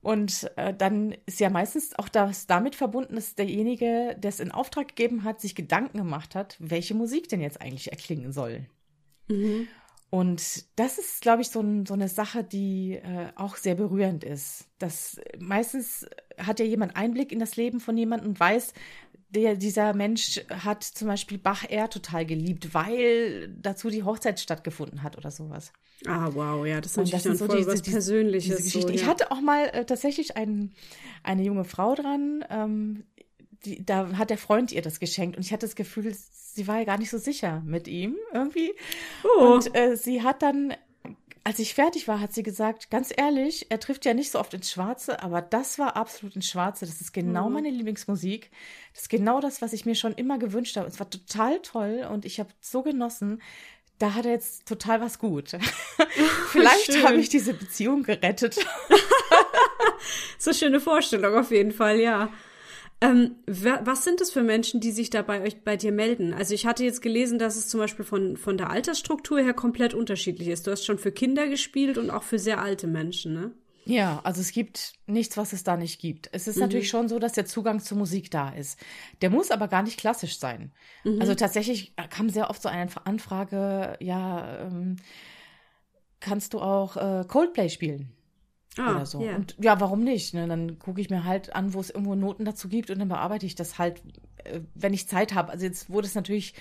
[0.00, 4.52] Und äh, dann ist ja meistens auch das damit verbunden, dass derjenige, der es in
[4.52, 8.66] Auftrag gegeben hat, sich Gedanken gemacht hat, welche Musik denn jetzt eigentlich erklingen soll.
[9.28, 9.68] Mhm.
[10.10, 14.24] Und das ist, glaube ich, so, ein, so, eine Sache, die äh, auch sehr berührend
[14.24, 14.64] ist.
[14.78, 16.06] Das meistens
[16.38, 18.72] hat ja jemand Einblick in das Leben von jemandem und weiß,
[19.30, 25.02] der, dieser Mensch hat zum Beispiel Bach eher total geliebt, weil dazu die Hochzeit stattgefunden
[25.02, 25.72] hat oder sowas.
[26.06, 28.56] Ah, wow, ja, das, ist das ist so voll diese, was Persönliches.
[28.56, 28.88] Diese Geschichte.
[28.88, 28.94] So, ja.
[28.94, 30.72] Ich hatte auch mal äh, tatsächlich ein,
[31.22, 33.04] eine junge Frau dran, ähm,
[33.64, 36.16] die, da hat der Freund ihr das geschenkt und ich hatte das Gefühl,
[36.58, 38.74] sie war ja gar nicht so sicher mit ihm irgendwie.
[39.22, 39.54] Oh.
[39.54, 40.74] Und äh, sie hat dann,
[41.44, 44.52] als ich fertig war, hat sie gesagt, ganz ehrlich, er trifft ja nicht so oft
[44.54, 46.84] ins Schwarze, aber das war absolut ins Schwarze.
[46.84, 47.50] Das ist genau oh.
[47.50, 48.50] meine Lieblingsmusik.
[48.92, 50.88] Das ist genau das, was ich mir schon immer gewünscht habe.
[50.88, 53.40] Es war total toll und ich habe so genossen.
[54.00, 55.50] Da hat er jetzt total was gut.
[56.50, 58.58] Vielleicht habe ich diese Beziehung gerettet.
[60.38, 62.30] so schöne Vorstellung auf jeden Fall, ja.
[63.00, 66.34] Ähm, was sind das für Menschen, die sich da bei euch, bei dir melden?
[66.34, 69.94] Also ich hatte jetzt gelesen, dass es zum Beispiel von, von der Altersstruktur her komplett
[69.94, 70.66] unterschiedlich ist.
[70.66, 73.52] Du hast schon für Kinder gespielt und auch für sehr alte Menschen, ne?
[73.84, 76.28] Ja, also es gibt nichts, was es da nicht gibt.
[76.32, 76.62] Es ist mhm.
[76.62, 78.78] natürlich schon so, dass der Zugang zur Musik da ist.
[79.22, 80.72] Der muss aber gar nicht klassisch sein.
[81.04, 81.20] Mhm.
[81.20, 84.96] Also tatsächlich kam sehr oft so eine Anfrage, ja, ähm,
[86.20, 88.12] kannst du auch äh, Coldplay spielen?
[88.78, 89.20] Ah, oder so.
[89.20, 89.36] Yeah.
[89.36, 90.34] Und ja, warum nicht?
[90.34, 90.46] Ne?
[90.46, 93.46] Dann gucke ich mir halt an, wo es irgendwo Noten dazu gibt und dann bearbeite
[93.46, 94.02] ich das halt,
[94.44, 95.52] äh, wenn ich Zeit habe.
[95.52, 96.54] Also jetzt wurde es natürlich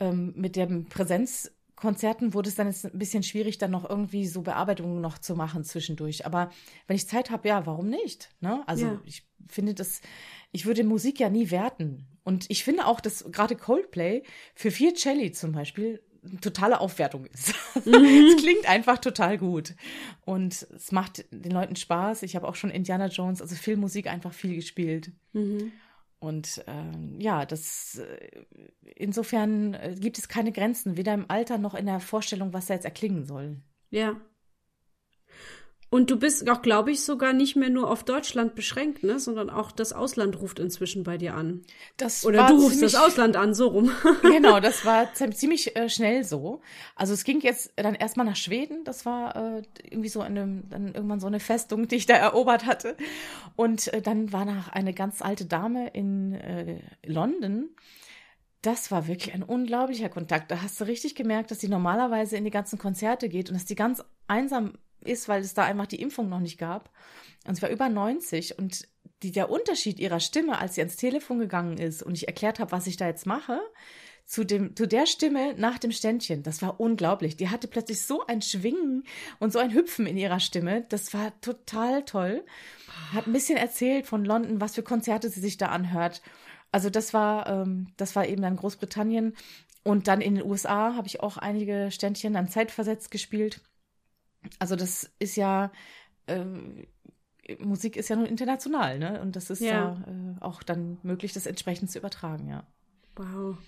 [0.00, 4.42] ähm, mit dem Präsenzkonzerten wurde es dann jetzt ein bisschen schwierig, dann noch irgendwie so
[4.42, 6.26] Bearbeitungen noch zu machen zwischendurch.
[6.26, 6.50] Aber
[6.86, 8.30] wenn ich Zeit habe, ja, warum nicht?
[8.40, 8.62] Ne?
[8.66, 9.00] Also ja.
[9.04, 10.00] ich finde das,
[10.52, 12.06] ich würde Musik ja nie werten.
[12.22, 14.22] Und ich finde auch, dass gerade Coldplay
[14.54, 16.02] für vier Celli zum Beispiel
[16.40, 17.54] totale Aufwertung ist.
[17.84, 18.28] Mhm.
[18.36, 19.74] es klingt einfach total gut.
[20.24, 22.22] Und es macht den Leuten Spaß.
[22.22, 25.10] Ich habe auch schon Indiana Jones, also Filmmusik einfach viel gespielt.
[25.32, 25.72] Mhm.
[26.20, 28.44] Und ähm, ja, das äh,
[28.96, 32.74] insofern äh, gibt es keine Grenzen, weder im Alter noch in der Vorstellung, was da
[32.74, 33.60] jetzt erklingen soll.
[33.90, 34.16] Ja.
[35.94, 39.20] Und du bist auch, glaube ich, sogar nicht mehr nur auf Deutschland beschränkt, ne?
[39.20, 41.62] sondern auch das Ausland ruft inzwischen bei dir an.
[41.96, 43.92] Das Oder du rufst das Ausland an, so rum.
[44.22, 46.62] genau, das war ziemlich äh, schnell so.
[46.96, 48.82] Also es ging jetzt dann erstmal nach Schweden.
[48.82, 52.66] Das war äh, irgendwie so eine, dann irgendwann so eine Festung, die ich da erobert
[52.66, 52.96] hatte.
[53.54, 57.68] Und äh, dann war noch eine ganz alte Dame in äh, London.
[58.62, 60.50] Das war wirklich ein unglaublicher Kontakt.
[60.50, 63.64] Da hast du richtig gemerkt, dass sie normalerweise in die ganzen Konzerte geht und dass
[63.64, 64.72] die ganz einsam
[65.06, 66.90] ist, weil es da einfach die Impfung noch nicht gab.
[67.46, 68.88] Und sie war über 90 und
[69.22, 72.72] die, der Unterschied ihrer Stimme, als sie ans Telefon gegangen ist und ich erklärt habe,
[72.72, 73.60] was ich da jetzt mache,
[74.26, 77.36] zu dem, zu der Stimme nach dem Ständchen, das war unglaublich.
[77.36, 79.04] Die hatte plötzlich so ein Schwingen
[79.38, 80.86] und so ein Hüpfen in ihrer Stimme.
[80.88, 82.44] Das war total toll.
[83.12, 86.22] Hat ein bisschen erzählt von London, was für Konzerte sie sich da anhört.
[86.72, 89.34] Also das war, ähm, das war eben dann Großbritannien.
[89.82, 93.60] Und dann in den USA habe ich auch einige Ständchen dann zeitversetzt gespielt.
[94.58, 95.72] Also das ist ja,
[96.26, 96.44] äh,
[97.58, 99.20] Musik ist ja nun international, ne?
[99.20, 102.66] Und das ist ja, ja äh, auch dann möglich, das entsprechend zu übertragen, ja.
[103.16, 103.58] Wow.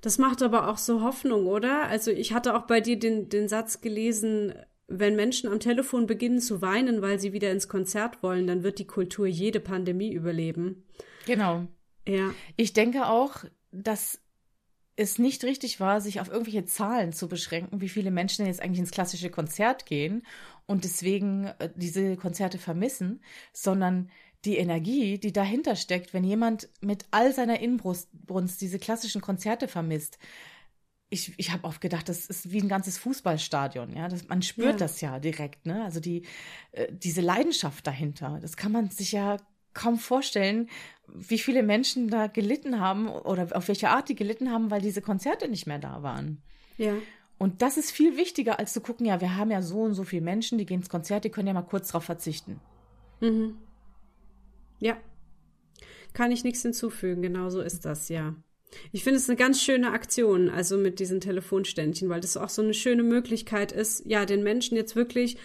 [0.00, 1.86] Das macht aber auch so Hoffnung, oder?
[1.86, 4.54] Also ich hatte auch bei dir den, den Satz gelesen,
[4.86, 8.78] wenn Menschen am Telefon beginnen zu weinen, weil sie wieder ins Konzert wollen, dann wird
[8.78, 10.84] die Kultur jede Pandemie überleben.
[11.26, 11.66] Genau.
[12.06, 12.30] Ja.
[12.56, 14.20] Ich denke auch, dass
[15.00, 18.80] es nicht richtig war, sich auf irgendwelche Zahlen zu beschränken, wie viele Menschen jetzt eigentlich
[18.80, 20.26] ins klassische Konzert gehen
[20.66, 24.10] und deswegen äh, diese Konzerte vermissen, sondern
[24.44, 28.08] die Energie, die dahinter steckt, wenn jemand mit all seiner Inbrunst
[28.60, 30.18] diese klassischen Konzerte vermisst.
[31.08, 34.08] Ich, ich habe oft gedacht, das ist wie ein ganzes Fußballstadion, ja.
[34.08, 34.76] Das, man spürt ja.
[34.76, 35.82] das ja direkt, ne?
[35.82, 36.22] Also die,
[36.72, 39.38] äh, diese Leidenschaft dahinter, das kann man sich ja
[39.72, 40.68] kaum vorstellen,
[41.14, 45.02] wie viele Menschen da gelitten haben oder auf welche Art die gelitten haben, weil diese
[45.02, 46.42] Konzerte nicht mehr da waren.
[46.78, 46.94] Ja.
[47.38, 50.04] Und das ist viel wichtiger, als zu gucken, ja, wir haben ja so und so
[50.04, 52.60] viele Menschen, die gehen ins Konzert, die können ja mal kurz darauf verzichten.
[53.20, 53.56] Mhm.
[54.78, 54.96] Ja.
[56.12, 58.34] Kann ich nichts hinzufügen, genau so ist das, ja.
[58.92, 62.62] Ich finde es eine ganz schöne Aktion, also mit diesen Telefonständchen, weil das auch so
[62.62, 65.38] eine schöne Möglichkeit ist, ja, den Menschen jetzt wirklich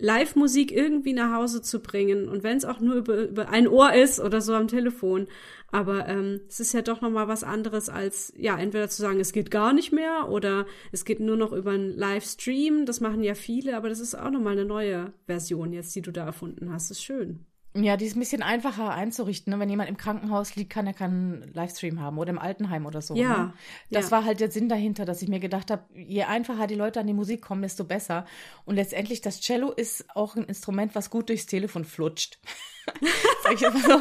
[0.00, 3.92] Live-Musik irgendwie nach Hause zu bringen und wenn es auch nur über, über ein Ohr
[3.94, 5.26] ist oder so am Telefon.
[5.72, 9.20] Aber ähm, es ist ja doch noch mal was anderes als ja entweder zu sagen,
[9.20, 12.86] es geht gar nicht mehr oder es geht nur noch über einen Livestream.
[12.86, 16.02] Das machen ja viele, aber das ist auch noch mal eine neue Version jetzt, die
[16.02, 16.90] du da erfunden hast.
[16.90, 17.46] Das ist schön.
[17.82, 19.52] Ja, die ist ein bisschen einfacher einzurichten.
[19.52, 19.60] Ne?
[19.60, 23.14] Wenn jemand im Krankenhaus liegt, kann er keinen Livestream haben oder im Altenheim oder so.
[23.14, 23.38] Ja.
[23.38, 23.52] Ne?
[23.90, 24.10] Das ja.
[24.12, 27.06] war halt der Sinn dahinter, dass ich mir gedacht habe, je einfacher die Leute an
[27.06, 28.26] die Musik kommen, desto besser.
[28.64, 32.38] Und letztendlich, das Cello ist auch ein Instrument, was gut durchs Telefon flutscht.
[33.56, 34.00] So.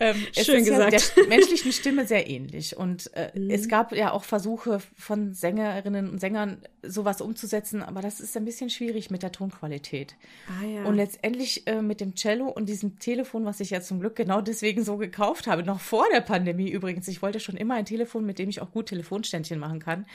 [0.00, 0.92] Ähm, Schön gesagt.
[0.92, 2.76] Ja der menschlichen Stimme sehr ähnlich.
[2.76, 3.50] Und äh, mhm.
[3.50, 8.44] es gab ja auch Versuche von Sängerinnen und Sängern, sowas umzusetzen, aber das ist ein
[8.44, 10.16] bisschen schwierig mit der Tonqualität.
[10.48, 10.84] Ah, ja.
[10.84, 14.40] Und letztendlich äh, mit dem Cello und diesem Telefon, was ich ja zum Glück genau
[14.40, 17.08] deswegen so gekauft habe, noch vor der Pandemie übrigens.
[17.08, 20.06] Ich wollte schon immer ein Telefon, mit dem ich auch gut Telefonständchen machen kann.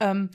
[0.00, 0.30] Ähm,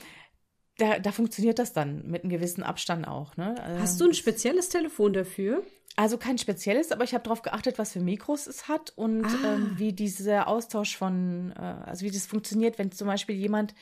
[0.78, 3.38] da, da funktioniert das dann mit einem gewissen Abstand auch.
[3.38, 3.56] Ne?
[3.80, 5.64] Hast du ein spezielles Telefon dafür?
[5.98, 9.54] Also kein spezielles, aber ich habe darauf geachtet, was für Mikros es hat und Ah.
[9.54, 13.74] ähm, wie dieser Austausch von, äh, also wie das funktioniert, wenn zum Beispiel jemand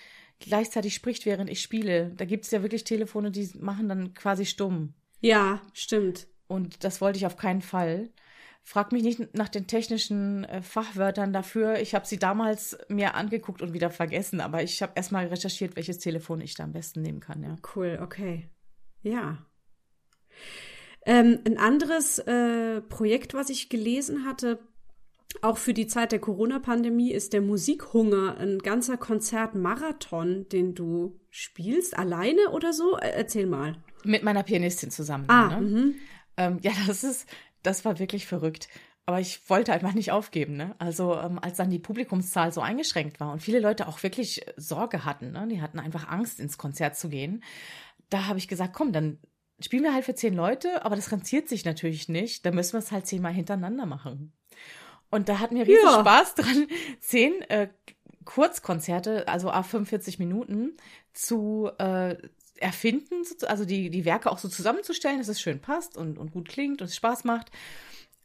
[0.44, 2.12] gleichzeitig spricht, während ich spiele.
[2.16, 4.94] Da gibt es ja wirklich Telefone, die machen dann quasi stumm.
[5.20, 6.28] Ja, stimmt.
[6.48, 8.10] Und das wollte ich auf keinen Fall.
[8.66, 11.80] Frag mich nicht nach den technischen äh, Fachwörtern dafür.
[11.80, 16.00] Ich habe sie damals mir angeguckt und wieder vergessen, aber ich habe erstmal recherchiert, welches
[16.00, 17.58] Telefon ich da am besten nehmen kann, ja.
[17.76, 18.50] Cool, okay.
[19.02, 19.46] Ja.
[21.06, 24.60] Ähm, ein anderes äh, Projekt, was ich gelesen hatte,
[25.42, 31.98] auch für die Zeit der Corona-Pandemie, ist der Musikhunger, ein ganzer Konzertmarathon, den du spielst,
[31.98, 32.98] alleine oder so?
[32.98, 33.78] Äh, Erzähl mal.
[34.04, 35.26] Mit meiner Pianistin zusammen.
[35.30, 35.62] Ah, ne?
[35.62, 35.96] mhm.
[36.38, 37.28] Ähm, ja, das ist,
[37.64, 38.68] das war wirklich verrückt.
[39.06, 40.76] Aber ich wollte einfach nicht aufgeben, ne?
[40.80, 45.04] Also ähm, als dann die Publikumszahl so eingeschränkt war und viele Leute auch wirklich Sorge
[45.04, 45.48] hatten, ne?
[45.50, 47.44] Die hatten einfach Angst, ins Konzert zu gehen.
[48.10, 49.20] Da habe ich gesagt, komm, dann
[49.60, 52.46] spielen wir halt für zehn Leute, aber das rentiert sich natürlich nicht.
[52.46, 54.32] Da müssen wir es halt zehnmal hintereinander machen.
[55.14, 56.00] Und da hatten wir riesen Ja.
[56.00, 56.68] Spaß dran,
[57.00, 57.70] zehn äh,
[58.26, 60.76] Kurzkonzerte, also a 45 Minuten,
[61.14, 62.16] zu äh,
[62.58, 66.32] erfinden, so- also die, die Werke auch so zusammenzustellen, dass es schön passt und, und
[66.32, 67.52] gut klingt und es Spaß macht.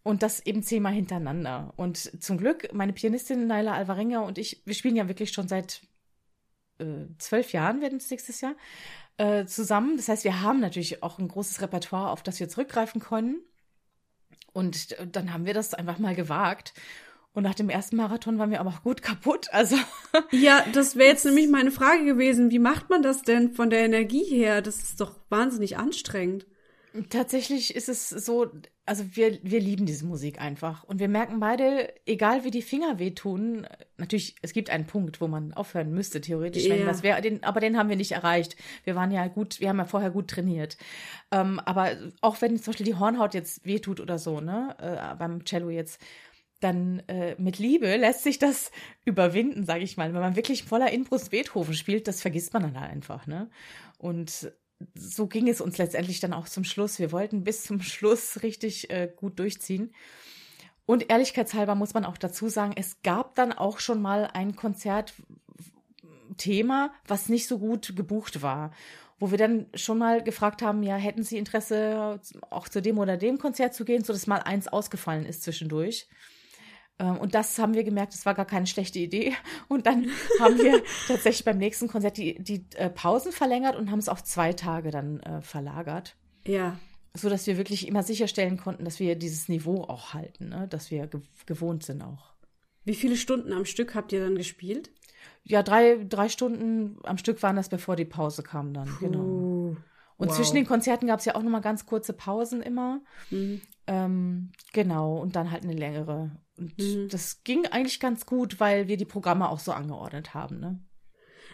[0.04, 1.74] Und das eben zehnmal hintereinander.
[1.76, 5.82] Und zum Glück, meine Pianistin Naila Alvarenga und ich, wir spielen ja wirklich schon seit
[6.78, 6.84] äh,
[7.18, 8.54] zwölf Jahren, werden es nächstes Jahr,
[9.18, 9.96] äh, zusammen.
[9.98, 13.42] Das heißt, wir haben natürlich auch ein großes Repertoire, auf das wir zurückgreifen können.
[14.52, 16.74] Und dann haben wir das einfach mal gewagt.
[17.32, 19.48] Und nach dem ersten Marathon waren wir aber auch gut kaputt.
[19.52, 19.76] Also
[20.32, 22.50] Ja, das wäre jetzt nämlich meine Frage gewesen.
[22.50, 24.62] Wie macht man das denn von der Energie her?
[24.62, 26.46] Das ist doch wahnsinnig anstrengend.
[27.10, 28.46] Tatsächlich ist es so,
[28.86, 30.84] also wir, wir lieben diese Musik einfach.
[30.84, 35.28] Und wir merken beide, egal wie die Finger wehtun, natürlich, es gibt einen Punkt, wo
[35.28, 36.86] man aufhören müsste, theoretisch, wenn Ja.
[36.86, 38.56] das wäre, den, aber den haben wir nicht erreicht.
[38.84, 40.76] Wir waren ja gut, wir haben ja vorher gut trainiert.
[41.30, 45.44] Ähm, aber auch wenn zum Beispiel die Hornhaut jetzt wehtut oder so, ne, äh, beim
[45.44, 46.00] Cello jetzt,
[46.60, 48.72] dann äh, mit Liebe lässt sich das
[49.04, 50.12] überwinden, sage ich mal.
[50.12, 53.48] Wenn man wirklich voller Inbrust Beethoven spielt, das vergisst man dann halt einfach, ne?
[53.98, 54.50] Und
[54.94, 56.98] so ging es uns letztendlich dann auch zum Schluss.
[56.98, 59.92] Wir wollten bis zum Schluss richtig äh, gut durchziehen.
[60.86, 66.94] Und ehrlichkeitshalber muss man auch dazu sagen, es gab dann auch schon mal ein Konzertthema,
[67.06, 68.72] was nicht so gut gebucht war.
[69.18, 73.18] Wo wir dann schon mal gefragt haben, ja, hätten Sie Interesse, auch zu dem oder
[73.18, 76.08] dem Konzert zu gehen, sodass mal eins ausgefallen ist zwischendurch.
[76.98, 79.32] Ähm, Und das haben wir gemerkt, das war gar keine schlechte Idee.
[79.68, 80.06] Und dann
[80.40, 84.22] haben wir tatsächlich beim nächsten Konzert die, die äh, Pausen verlängert und haben es auf
[84.24, 86.78] zwei Tage dann äh, verlagert, Ja.
[87.14, 90.66] so dass wir wirklich immer sicherstellen konnten, dass wir dieses Niveau auch halten, ne?
[90.68, 92.32] dass wir ge gewohnt sind auch.
[92.84, 94.90] Wie viele Stunden am Stück habt ihr dann gespielt?
[95.44, 99.18] Ja, drei, drei Stunden am Stück waren das, bevor die Pause kam dann, genau.
[99.18, 99.76] Puh.
[100.16, 100.36] Und Wow.
[100.36, 103.00] zwischen den Konzerten gab es ja auch nochmal ganz kurze Pausen immer.
[103.30, 103.60] Mhm.
[103.86, 106.32] Ähm, genau, und dann halt eine längere.
[106.58, 107.08] Und Mhm.
[107.08, 110.58] das ging eigentlich ganz gut, weil wir die Programme auch so angeordnet haben.
[110.60, 110.80] Ne?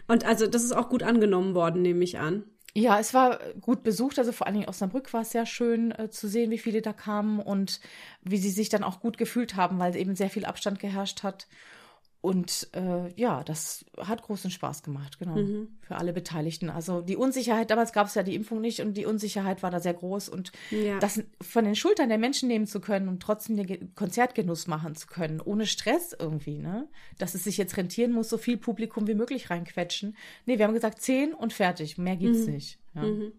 [0.07, 2.43] Und also das ist auch gut angenommen worden, nehme ich an.
[2.77, 6.09] Ja, es war gut besucht, also vor allen Dingen Osnabrück war es sehr schön äh,
[6.09, 7.79] zu sehen, wie viele da kamen und
[8.21, 11.47] wie sie sich dann auch gut gefühlt haben, weil eben sehr viel Abstand geherrscht hat.
[12.25, 15.77] Und äh, ja, das hat großen Spaß gemacht, genau, Mhm.
[15.81, 16.71] für alle Beteiligten.
[16.71, 19.79] Also die Unsicherheit, damals gab es ja die Impfung nicht und die Unsicherheit war da
[19.79, 20.97] sehr groß und Ja.
[20.97, 24.95] das von den Schultern der Menschen nehmen zu können und trotzdem den Ge- Konzertgenuss machen
[24.95, 26.87] zu können, ohne Stress irgendwie, ne?
[27.19, 30.17] Dass es sich jetzt rentieren muss, so viel Publikum wie möglich reinquetschen.
[30.47, 31.99] Nee, wir haben gesagt, zehn und fertig.
[31.99, 32.53] Mehr gibt's Mhm.
[32.53, 32.79] nicht.
[32.95, 33.03] Ja.
[33.03, 33.33] Mhm.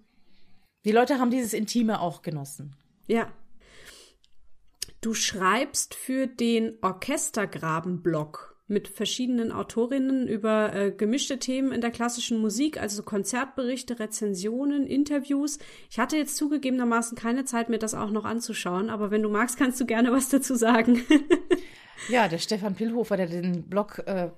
[0.84, 2.76] Die Leute haben dieses Intime auch genossen.
[3.08, 3.32] Ja.
[5.00, 12.38] Du schreibst für den Orchestergraben-Blog mit verschiedenen Autorinnen über äh, gemischte Themen in der klassischen
[12.38, 15.58] Musik, also Konzertberichte, Rezensionen, Interviews.
[15.88, 19.56] Ich hatte jetzt zugegebenermaßen keine Zeit, mir das auch noch anzuschauen, aber wenn du magst,
[19.56, 21.02] kannst du gerne was dazu sagen.
[22.08, 24.30] Ja, der Stefan Pillhofer, der den Blog äh,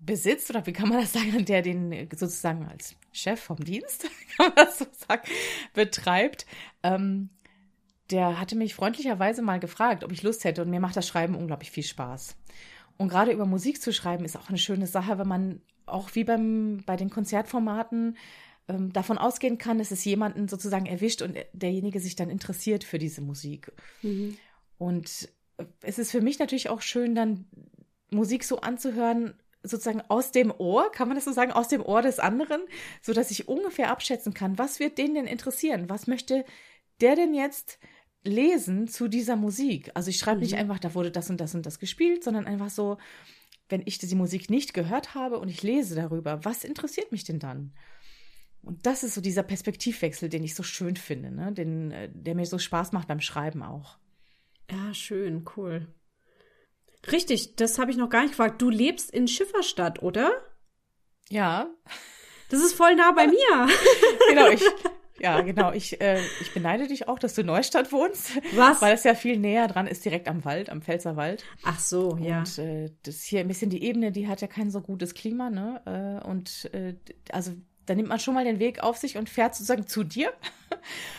[0.00, 4.08] besitzt, oder wie kann man das sagen, der den äh, sozusagen als Chef vom Dienst,
[4.36, 5.22] kann man das so sagen,
[5.74, 6.46] betreibt,
[6.82, 7.30] ähm,
[8.10, 10.62] der hatte mich freundlicherweise mal gefragt, ob ich Lust hätte.
[10.62, 12.36] Und mir macht das Schreiben unglaublich viel Spaß.
[12.98, 16.24] Und gerade über Musik zu schreiben, ist auch eine schöne Sache, wenn man auch wie
[16.24, 18.16] beim, bei den Konzertformaten
[18.68, 22.98] ähm, davon ausgehen kann, dass es jemanden sozusagen erwischt und derjenige sich dann interessiert für
[22.98, 23.72] diese Musik.
[24.78, 25.28] Und
[25.58, 27.46] äh, es ist für mich natürlich auch schön, dann
[28.10, 32.02] Musik so anzuhören, sozusagen aus dem Ohr, kann man das so sagen, aus dem Ohr
[32.02, 32.62] des anderen,
[33.02, 35.88] so dass ich ungefähr abschätzen kann, was wird den denn interessieren?
[35.88, 36.44] Was möchte
[37.00, 37.78] der denn jetzt
[38.26, 39.90] lesen zu dieser Musik?
[39.94, 40.58] Also ich schreibe nicht Mhm.
[40.60, 42.98] einfach, da wurde das und das und das gespielt, sondern einfach so,
[43.68, 47.38] wenn ich die Musik nicht gehört habe und ich lese darüber, was interessiert mich denn
[47.38, 47.72] dann?
[48.62, 51.52] Und das ist so dieser Perspektivwechsel, den ich so schön finde, ne?
[51.52, 53.98] den, äh, der mir so Spaß macht beim Schreiben auch.
[54.70, 55.86] Ja, schön, cool.
[57.12, 58.60] Richtig, das habe ich noch gar nicht gefragt.
[58.60, 60.32] Du lebst in Schifferstadt, oder?
[61.28, 61.68] Ja,
[62.48, 63.68] Das ist voll nah bei mir.
[64.28, 64.48] genau.
[64.50, 64.62] Ich,
[65.20, 65.72] ja, genau.
[65.72, 68.82] Ich, äh, ich beneide dich auch, dass du in Neustadt wohnst, Was?
[68.82, 71.44] weil es ja viel näher dran ist, direkt am Wald, am Pfälzerwald.
[71.64, 72.40] Ach so, ja.
[72.40, 75.50] Und äh, das hier ein bisschen die Ebene, die hat ja kein so gutes Klima,
[75.50, 76.20] ne?
[76.24, 76.94] Äh, und äh,
[77.30, 77.52] also
[77.86, 80.32] da nimmt man schon mal den Weg auf sich und fährt sozusagen zu dir.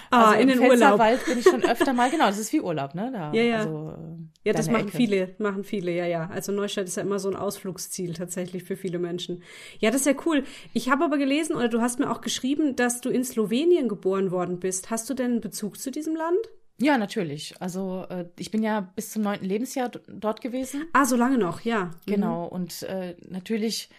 [0.10, 0.78] Ah, also in den Urlaub.
[0.98, 3.12] Pfälzerwald bin ich schon öfter mal, genau, das ist wie Urlaub, ne?
[3.12, 3.58] Da, Ja, ja.
[3.58, 3.98] Also,
[4.46, 4.96] Ja, das machen Ecke.
[4.96, 6.30] viele, machen viele, ja, ja.
[6.30, 9.44] Also Neustadt ist ja immer so ein Ausflugsziel tatsächlich für viele Menschen.
[9.80, 10.46] Ja, das ist ja cool.
[10.72, 14.32] Ich habe aber gelesen, oder du hast mir auch geschrieben, dass du in Slowenien geboren
[14.32, 14.90] worden bist.
[14.92, 16.40] Hast du denn einen Bezug zu diesem Land?
[16.80, 17.56] Ja, natürlich.
[17.60, 20.86] Also äh, ich bin ja bis zum neunten Lebensjahr dort gewesen.
[20.94, 21.86] Ah, so lange noch, ja.
[21.86, 21.92] Mhm.
[22.06, 22.46] Genau.
[22.46, 23.90] Und äh, natürlich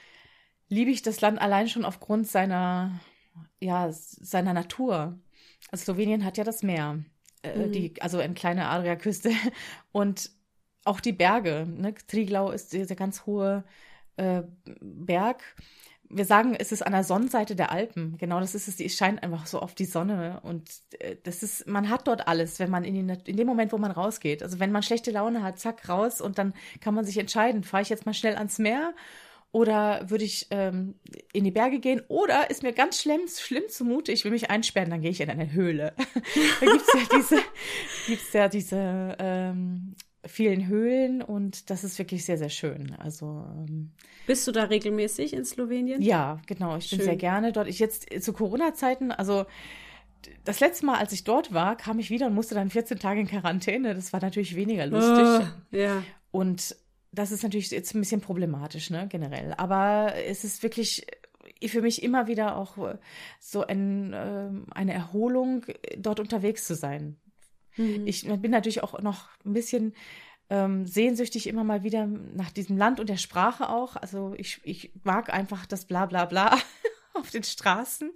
[0.69, 3.01] liebe ich das Land allein schon aufgrund seiner,
[3.61, 5.19] ja, seiner Natur.
[5.71, 7.05] Also Slowenien hat ja das Meer,
[7.43, 7.73] äh, Mhm.
[7.73, 9.31] die, also eine kleine Adriaküste
[9.93, 10.31] und
[10.85, 11.67] auch die Berge.
[11.69, 11.95] Ne?
[11.95, 13.65] Triglau ist dieser ganz hohe
[14.17, 14.43] äh,
[14.81, 15.43] Berg.
[16.11, 18.17] Wir sagen, es ist an der Sonnenseite der Alpen.
[18.17, 18.77] Genau, das ist es.
[18.77, 22.59] Die scheint einfach so auf die Sonne und äh, das ist, man hat dort alles,
[22.59, 24.43] wenn man in, die, in dem Moment, wo man rausgeht.
[24.43, 27.83] Also wenn man schlechte Laune hat, zack raus und dann kann man sich entscheiden, fahre
[27.83, 28.95] ich jetzt mal schnell ans Meer
[29.51, 30.95] oder würde ich ähm,
[31.33, 34.91] in die Berge gehen oder ist mir ganz schlimm, schlimm zumute, ich will mich einsperren,
[34.91, 35.95] dann gehe ich in eine Höhle.
[36.61, 37.39] da gibt's ja diese,
[38.07, 39.95] gibt's ja diese ähm,
[40.27, 42.95] vielen Höhlen und das ist wirklich sehr, sehr schön.
[42.99, 43.91] Also ähm,
[44.27, 46.03] Bist du da regelmäßig in Slowenien?
[46.03, 46.77] ja, genau.
[46.77, 47.07] Ich bin Schön.
[47.07, 47.69] sehr gerne dort.
[47.69, 49.47] Ich jetzt zu Corona-Zeiten, also
[50.45, 53.21] das letzte Mal, als ich dort war, kam ich wieder und musste dann 14 Tage
[53.21, 53.95] in Quarantäne.
[53.95, 55.25] Das war natürlich weniger lustig.
[55.25, 56.03] Ah, ja.
[56.31, 56.77] Und
[57.13, 59.55] das ist natürlich jetzt ein bisschen problematisch, ne, generell.
[59.57, 61.07] Aber es ist wirklich
[61.61, 62.99] äh, für mich immer wieder auch äh,
[63.41, 67.17] so ein, ähm, eine Erholung, äh, dort unterwegs zu sein.
[67.77, 68.07] Mhm.
[68.07, 69.95] Ich bin natürlich auch noch ein bisschen
[70.51, 73.97] ähm, sehnsüchtig immer mal wieder nach diesem Land und der Sprache auch.
[73.97, 76.59] Also ich, ich mag einfach das Bla bla bla
[77.29, 78.11] auf den Straßen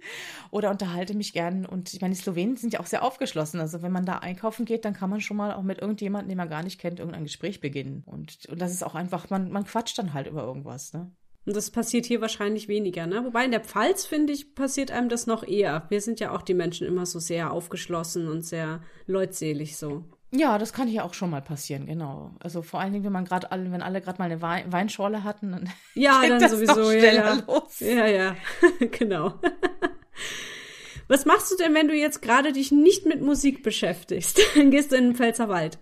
[0.49, 1.65] oder unterhalte mich gern.
[1.65, 3.59] Und ich meine, die Slowenen sind ja auch sehr aufgeschlossen.
[3.59, 6.37] Also wenn man da einkaufen geht, dann kann man schon mal auch mit irgendjemandem, den
[6.37, 8.03] man gar nicht kennt, irgendein Gespräch beginnen.
[8.05, 10.93] Und, und das ist auch einfach, man, man quatscht dann halt über irgendwas.
[10.93, 11.11] Ne?
[11.45, 13.23] Und das passiert hier wahrscheinlich weniger, ne?
[13.25, 15.85] Wobei in der Pfalz, finde ich, passiert einem das noch eher.
[15.89, 20.05] Wir sind ja auch die Menschen immer so sehr aufgeschlossen und sehr leutselig so.
[20.35, 22.31] Ja, das kann hier auch schon mal passieren, genau.
[22.39, 25.23] Also vor allen Dingen, wenn man gerade alle, wenn alle gerade mal eine Wein Weinschorle
[25.23, 27.43] hatten, dann Ja, geht dann das sowieso, doch ja, schneller ja.
[27.47, 27.79] los.
[27.79, 28.35] Ja, ja,
[28.91, 29.35] genau.
[31.07, 34.39] Was machst du denn, wenn du jetzt gerade dich nicht mit Musik beschäftigst?
[34.55, 35.77] Dann gehst du in den Pfälzerwald.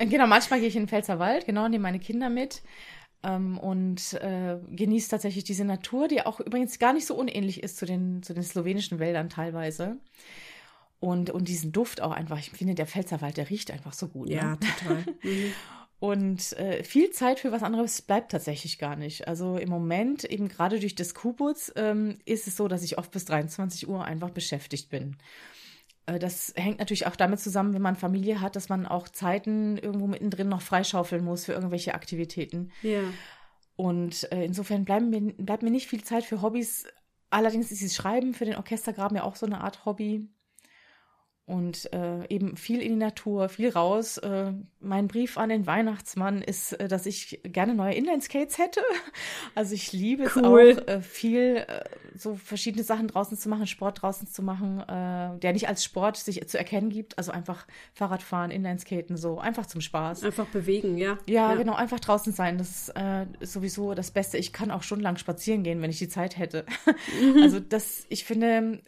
[0.00, 2.62] Genau, manchmal gehe ich in den Pfälzerwald, genau, nehme meine Kinder mit.
[3.24, 7.78] ähm, und äh, genieße tatsächlich diese Natur, die auch übrigens gar nicht so unähnlich ist
[7.78, 9.96] zu den, zu den slowenischen Wäldern teilweise.
[11.04, 12.38] Und, und diesen Duft auch einfach.
[12.38, 14.30] Ich finde, der Pfälzerwald, der riecht einfach so gut.
[14.30, 14.58] Ja, ne?
[14.60, 15.04] total.
[15.22, 15.52] Mhm.
[16.00, 19.26] Und äh, viel Zeit für was anderes bleibt tatsächlich gar nicht.
[19.28, 23.10] Also im Moment, eben gerade durch das Kubutz, ähm, ist es so, dass ich oft
[23.10, 25.16] bis 23 Uhr einfach beschäftigt bin.
[26.06, 29.78] Äh, das hängt natürlich auch damit zusammen, wenn man Familie hat, dass man auch Zeiten
[29.78, 32.70] irgendwo mittendrin noch freischaufeln muss für irgendwelche Aktivitäten.
[32.82, 33.02] Ja.
[33.76, 36.86] Und äh, insofern bleiben mir, bleibt mir nicht viel Zeit für Hobbys.
[37.30, 40.28] Allerdings ist das Schreiben für den Orchestergraben ja auch so eine Art Hobby.
[41.46, 44.16] Und äh, eben viel in die Natur, viel raus.
[44.16, 48.80] Äh, mein Brief an den Weihnachtsmann ist, äh, dass ich gerne neue Inline-Skates hätte.
[49.54, 50.70] Also ich liebe Cool.
[50.70, 51.84] es auch, äh, viel äh,
[52.16, 56.16] so verschiedene Sachen draußen zu machen, Sport draußen zu machen, äh, der nicht als Sport
[56.16, 57.18] sich zu erkennen gibt.
[57.18, 60.24] Also einfach Fahrradfahren, Inline-Skaten, so einfach zum Spaß.
[60.24, 61.18] Einfach bewegen, ja.
[61.26, 62.58] Ja, genau, einfach draußen sein.
[62.58, 64.38] Das ist äh, sowieso das Beste.
[64.38, 66.64] Ich kann auch stundenlang spazieren gehen, wenn ich die Zeit hätte.
[67.42, 68.80] Also das, ich finde,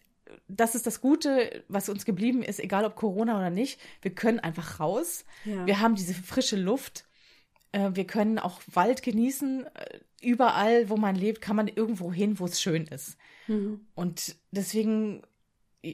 [0.48, 3.80] das ist das Gute, was uns geblieben ist, egal ob Corona oder nicht.
[4.02, 5.24] Wir können einfach raus.
[5.44, 5.66] Ja.
[5.66, 7.06] Wir haben diese frische Luft.
[7.72, 9.66] Äh, wir können auch Wald genießen.
[9.66, 13.18] Äh, Überall, wo man lebt, kann man irgendwo hin, wo es schön ist.
[13.48, 13.86] Mhm.
[13.94, 15.22] Und deswegen,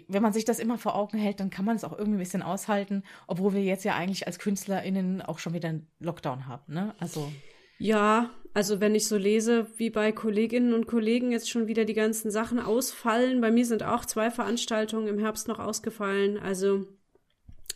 [0.09, 2.20] wenn man sich das immer vor Augen hält, dann kann man es auch irgendwie ein
[2.20, 6.72] bisschen aushalten, obwohl wir jetzt ja eigentlich als KünstlerInnen auch schon wieder einen Lockdown haben.
[6.72, 6.95] Ne?
[6.99, 7.33] Also
[7.83, 11.95] Ja, also wenn ich so lese, wie bei Kolleginnen und Kollegen jetzt schon wieder die
[11.95, 13.41] ganzen Sachen ausfallen.
[13.41, 16.39] Bei mir sind auch zwei Veranstaltungen im Herbst noch ausgefallen.
[16.39, 16.87] Also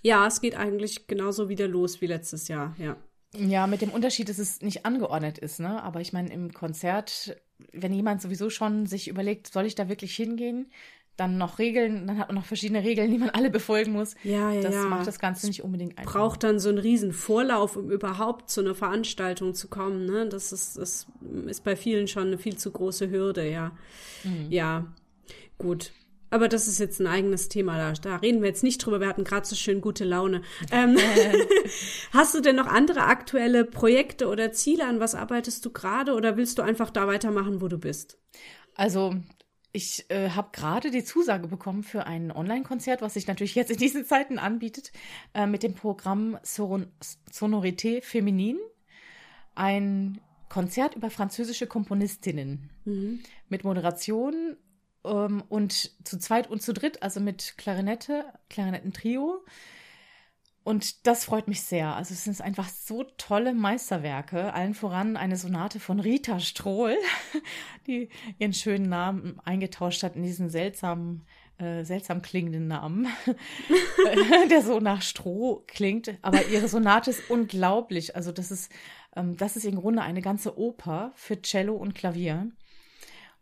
[0.02, 2.96] ja, es geht eigentlich genauso wieder los wie letztes Jahr, ja.
[3.36, 5.82] Ja, mit dem Unterschied, dass es nicht angeordnet ist, ne?
[5.82, 7.36] Aber ich meine, im Konzert,
[7.72, 10.70] wenn jemand sowieso schon sich überlegt, soll ich da wirklich hingehen,
[11.16, 14.14] dann noch Regeln, dann hat man noch verschiedene Regeln, die man alle befolgen muss.
[14.22, 14.84] Ja, ja, das ja.
[14.84, 16.12] macht das Ganze nicht unbedingt einfach.
[16.12, 20.28] Braucht dann so einen riesen Vorlauf, um überhaupt zu einer Veranstaltung zu kommen, ne?
[20.28, 21.06] Das ist, das
[21.46, 23.72] ist bei vielen schon eine viel zu große Hürde, ja.
[24.50, 24.86] Ja,
[25.58, 25.92] gut.
[26.28, 29.00] Aber das ist jetzt ein eigenes Thema, da, da reden wir jetzt nicht drüber.
[29.00, 30.42] Wir hatten gerade so schön gute Laune.
[30.72, 30.96] Ähm,
[32.12, 34.86] hast du denn noch andere aktuelle Projekte oder Ziele?
[34.86, 38.18] An was arbeitest du gerade oder willst du einfach da weitermachen, wo du bist?
[38.74, 39.14] Also
[39.76, 43.76] ich äh, habe gerade die Zusage bekommen für ein Online-Konzert, was sich natürlich jetzt in
[43.76, 44.90] diesen Zeiten anbietet,
[45.34, 46.86] äh, mit dem Programm Son
[47.30, 48.58] Sonorité Féminine.
[49.54, 50.18] Ein
[50.48, 52.70] Konzert über französische Komponistinnen
[53.50, 54.56] mit Moderation
[55.04, 59.44] ähm, und zu zweit und zu dritt, also mit Klarinette, Klarinettentrio.
[60.66, 61.94] Und das freut mich sehr.
[61.94, 64.52] Also es sind einfach so tolle Meisterwerke.
[64.52, 66.96] Allen voran eine Sonate von Rita Strohl,
[67.86, 68.08] die
[68.40, 71.24] ihren schönen Namen eingetauscht hat in diesen seltsamen,
[71.58, 73.06] äh, seltsam klingenden Namen,
[74.50, 76.18] der so nach Stroh klingt.
[76.22, 78.16] Aber ihre Sonate ist unglaublich.
[78.16, 78.72] Also das ist,
[79.14, 82.50] ähm, das ist im Grunde eine ganze Oper für Cello und Klavier.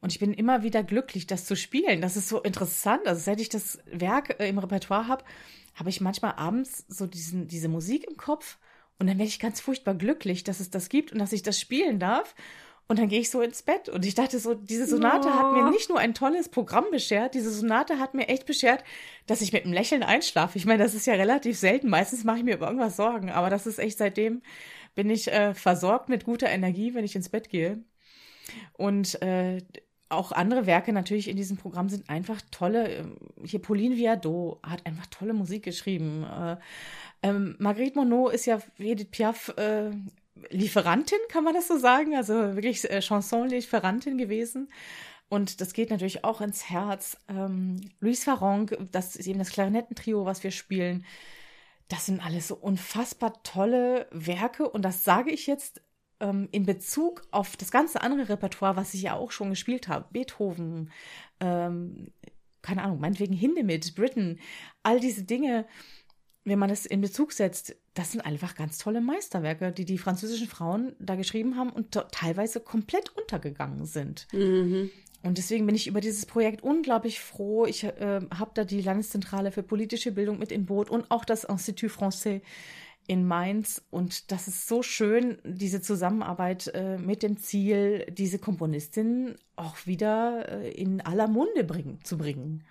[0.02, 2.02] Und ich bin immer wieder glücklich, das zu spielen.
[2.02, 3.06] Das ist so interessant.
[3.06, 5.24] Also seit ich das Werk äh, im Repertoire habe,
[5.74, 8.58] habe ich manchmal abends so diesen, diese Musik im Kopf
[8.98, 11.60] und dann werde ich ganz furchtbar glücklich, dass es das gibt und dass ich das
[11.60, 12.34] spielen darf.
[12.86, 15.64] Und dann gehe ich so ins Bett und ich dachte so, diese Sonate hat mir
[15.66, 15.70] Oh.
[15.70, 18.84] nicht nur ein tolles Programm beschert, diese Sonate hat mir echt beschert,
[19.26, 20.58] dass ich mit einem Lächeln einschlafe.
[20.58, 21.88] Ich meine, das ist ja relativ selten.
[21.88, 24.42] Meistens mache ich mir über irgendwas Sorgen, aber das ist echt seitdem
[24.94, 27.82] bin ich äh, versorgt mit guter Energie, wenn ich ins Bett gehe.
[28.74, 29.62] Und äh,
[30.14, 32.88] auch andere Werke natürlich in diesem Programm sind einfach tolle.
[32.88, 36.24] ähm, Hier Pauline Viardot hat einfach tolle Musik geschrieben.
[36.24, 36.56] Äh,
[37.22, 39.90] ähm, Marguerite Monod ist ja Edith Piaf äh,
[40.50, 42.16] Lieferantin, kann man das so sagen?
[42.16, 44.68] Also wirklich äh, Chanson-Lieferantin gewesen.
[45.28, 47.16] Und das geht natürlich auch ins Herz.
[47.28, 51.04] Ähm, Louise Farron, das ist eben das Klarinettentrio, was wir spielen.
[51.88, 54.68] Das sind alles so unfassbar tolle Werke.
[54.68, 55.80] Und das sage ich jetzt
[56.24, 60.06] ähm, in Bezug auf das ganze andere Repertoire, was ich ja auch schon gespielt habe.
[60.10, 60.90] Beethoven,
[61.40, 62.08] ähm,
[62.62, 64.38] keine Ahnung, meinetwegen Hindemith, Britten,
[64.82, 65.66] all diese Dinge,
[66.44, 70.48] wenn man das in Bezug setzt, das sind einfach ganz tolle Meisterwerke, die die französischen
[70.48, 74.26] Frauen da geschrieben haben und teilweise komplett untergegangen sind.
[74.32, 74.90] Mhm.
[75.22, 77.64] Und deswegen bin ich über dieses Projekt unglaublich froh.
[77.64, 81.44] Ich äh, habe da die Landeszentrale für politische Bildung mit im Boot und auch das
[81.44, 82.42] Institut Français
[83.06, 83.82] in Mainz.
[83.90, 90.48] Und das ist so schön, diese Zusammenarbeit äh, mit dem Ziel, diese Komponistin auch wieder
[90.48, 92.64] äh, in aller Munde bringen, zu bringen.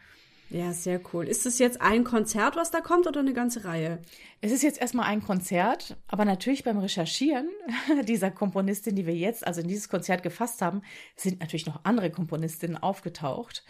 [0.54, 1.28] Ja, sehr cool.
[1.28, 4.00] Ist es jetzt ein Konzert, was da kommt, oder eine ganze Reihe?
[4.40, 7.50] Es ist jetzt erstmal ein Konzert, aber natürlich beim Recherchieren
[8.08, 10.84] dieser Komponistin, die wir jetzt also in dieses Konzert gefasst haben,
[11.16, 13.64] sind natürlich noch andere Komponistinnen aufgetaucht,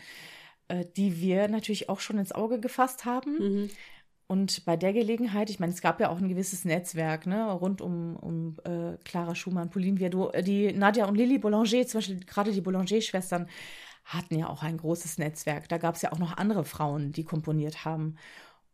[0.67, 3.69] äh, die wir natürlich auch schon ins Auge gefasst haben.
[4.33, 7.81] Und bei der Gelegenheit, ich meine, es gab ja auch ein gewisses Netzwerk, ne, rund
[7.81, 12.19] um, um äh, Clara Schumann, Pauline Viardot, äh, die Nadja und Lily Boulanger, zum Beispiel
[12.25, 13.47] gerade die Boulanger-Schwestern,
[14.05, 15.69] hatten ja auch ein großes Netzwerk.
[15.69, 18.15] Da gab es ja auch noch andere Frauen, die komponiert haben.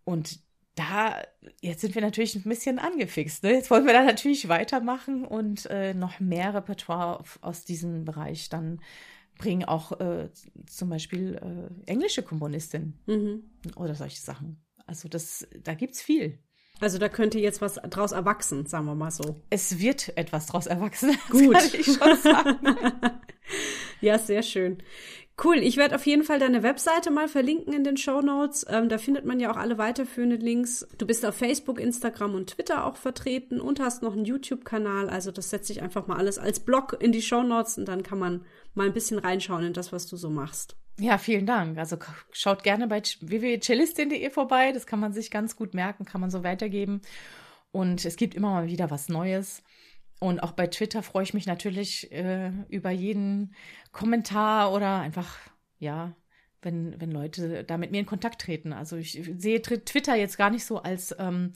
[0.06, 0.40] Und
[0.76, 1.22] da,
[1.60, 3.44] jetzt sind wir natürlich ein bisschen angefixt.
[3.44, 3.52] Ne?
[3.52, 8.80] Jetzt wollen wir da natürlich weitermachen und äh, noch mehr Repertoire aus diesem Bereich dann
[9.38, 10.30] bringen, auch äh,
[10.68, 13.44] zum Beispiel äh, englische Komponistinnen mhm.
[13.76, 14.64] oder solche Sachen.
[14.90, 16.40] Also das, da gibt's viel.
[16.80, 19.36] Also da könnte jetzt was draus erwachsen, sagen wir mal so.
[19.52, 21.16] Es wird etwas draus erwachsen.
[21.30, 21.54] Gut.
[21.54, 22.58] kann ich schon sagen.
[24.02, 24.82] ja, sehr schön.
[25.42, 28.66] Cool, ich werde auf jeden Fall deine Webseite mal verlinken in den Show Notes.
[28.68, 30.88] Ähm, da findet man ja auch alle weiterführenden Links.
[30.98, 35.08] Du bist auf Facebook, Instagram und Twitter auch vertreten und hast noch einen YouTube-Kanal.
[35.10, 38.04] Also das setze ich einfach mal alles als Blog in die Show Notes und dann
[38.04, 40.76] kann man mal ein bisschen reinschauen in das, was du so machst.
[41.00, 41.78] Ja, vielen Dank.
[41.78, 41.98] Also
[42.32, 44.72] schaut gerne bei www.cellistin.de vorbei.
[44.72, 47.02] Das kann man sich ganz gut merken, kann man so weitergeben.
[47.72, 49.64] Und es gibt immer mal wieder was Neues.
[50.20, 53.56] Und auch bei Twitter freue ich mich natürlich äh, über jeden
[53.92, 55.38] Kommentar oder einfach,
[55.78, 56.16] ja,
[56.62, 58.74] wenn, wenn Leute da mit mir in Kontakt treten.
[58.74, 61.54] Also ich sehe Twitter jetzt gar nicht so als ähm,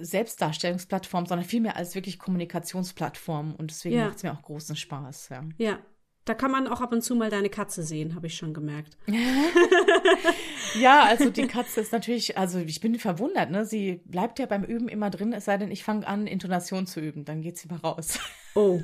[0.00, 3.54] Selbstdarstellungsplattform, sondern vielmehr als wirklich Kommunikationsplattform.
[3.54, 4.06] Und deswegen ja.
[4.06, 5.28] macht es mir auch großen Spaß.
[5.28, 5.44] Ja.
[5.58, 5.78] ja,
[6.24, 8.96] da kann man auch ab und zu mal deine Katze sehen, habe ich schon gemerkt.
[10.80, 13.66] ja, also die Katze ist natürlich, also ich bin verwundert, ne?
[13.66, 17.00] Sie bleibt ja beim Üben immer drin, es sei denn, ich fange an, Intonation zu
[17.00, 18.18] üben, dann geht sie mal raus.
[18.54, 18.80] Oh.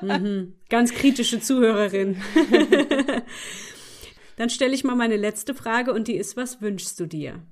[0.00, 0.54] Mhm.
[0.68, 2.22] Ganz kritische Zuhörerin.
[4.36, 7.42] dann stelle ich mal meine letzte Frage und die ist, was wünschst du dir?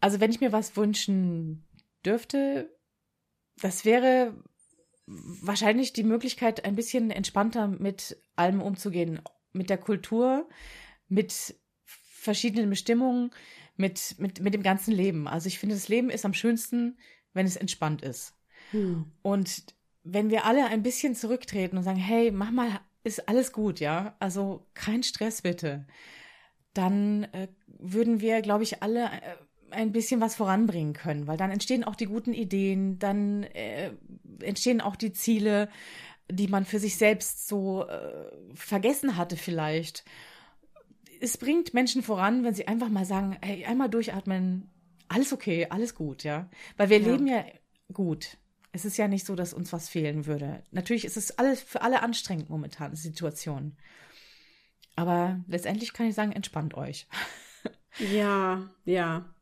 [0.00, 1.64] Also wenn ich mir was wünschen
[2.04, 2.70] dürfte,
[3.60, 4.34] das wäre
[5.06, 9.20] wahrscheinlich die Möglichkeit, ein bisschen entspannter mit allem umzugehen.
[9.52, 10.48] Mit der Kultur,
[11.08, 11.54] mit
[11.84, 13.30] verschiedenen Bestimmungen,
[13.76, 15.28] mit, mit, mit dem ganzen Leben.
[15.28, 16.98] Also ich finde, das Leben ist am schönsten,
[17.32, 18.34] wenn es entspannt ist.
[18.70, 19.06] Hm.
[19.22, 19.64] Und
[20.02, 24.16] wenn wir alle ein bisschen zurücktreten und sagen, hey, mach mal, ist alles gut, ja?
[24.18, 25.86] Also kein Stress bitte.
[26.72, 29.36] Dann äh, würden wir, glaube ich, alle äh,
[29.70, 33.90] ein bisschen was voranbringen können, weil dann entstehen auch die guten Ideen, dann äh,
[34.40, 35.68] entstehen auch die Ziele,
[36.30, 40.04] die man für sich selbst so äh, vergessen hatte vielleicht.
[41.20, 44.70] Es bringt Menschen voran, wenn sie einfach mal sagen, hey, einmal durchatmen,
[45.08, 46.48] alles okay, alles gut, ja.
[46.76, 47.08] Weil wir ja.
[47.08, 47.44] leben ja
[47.92, 48.38] gut.
[48.72, 50.64] Es ist ja nicht so, dass uns was fehlen würde.
[50.72, 53.76] Natürlich ist es alles für alle anstrengend momentan, die Situation.
[54.96, 57.06] Aber letztendlich kann ich sagen, entspannt euch.
[57.98, 59.33] Ja, ja.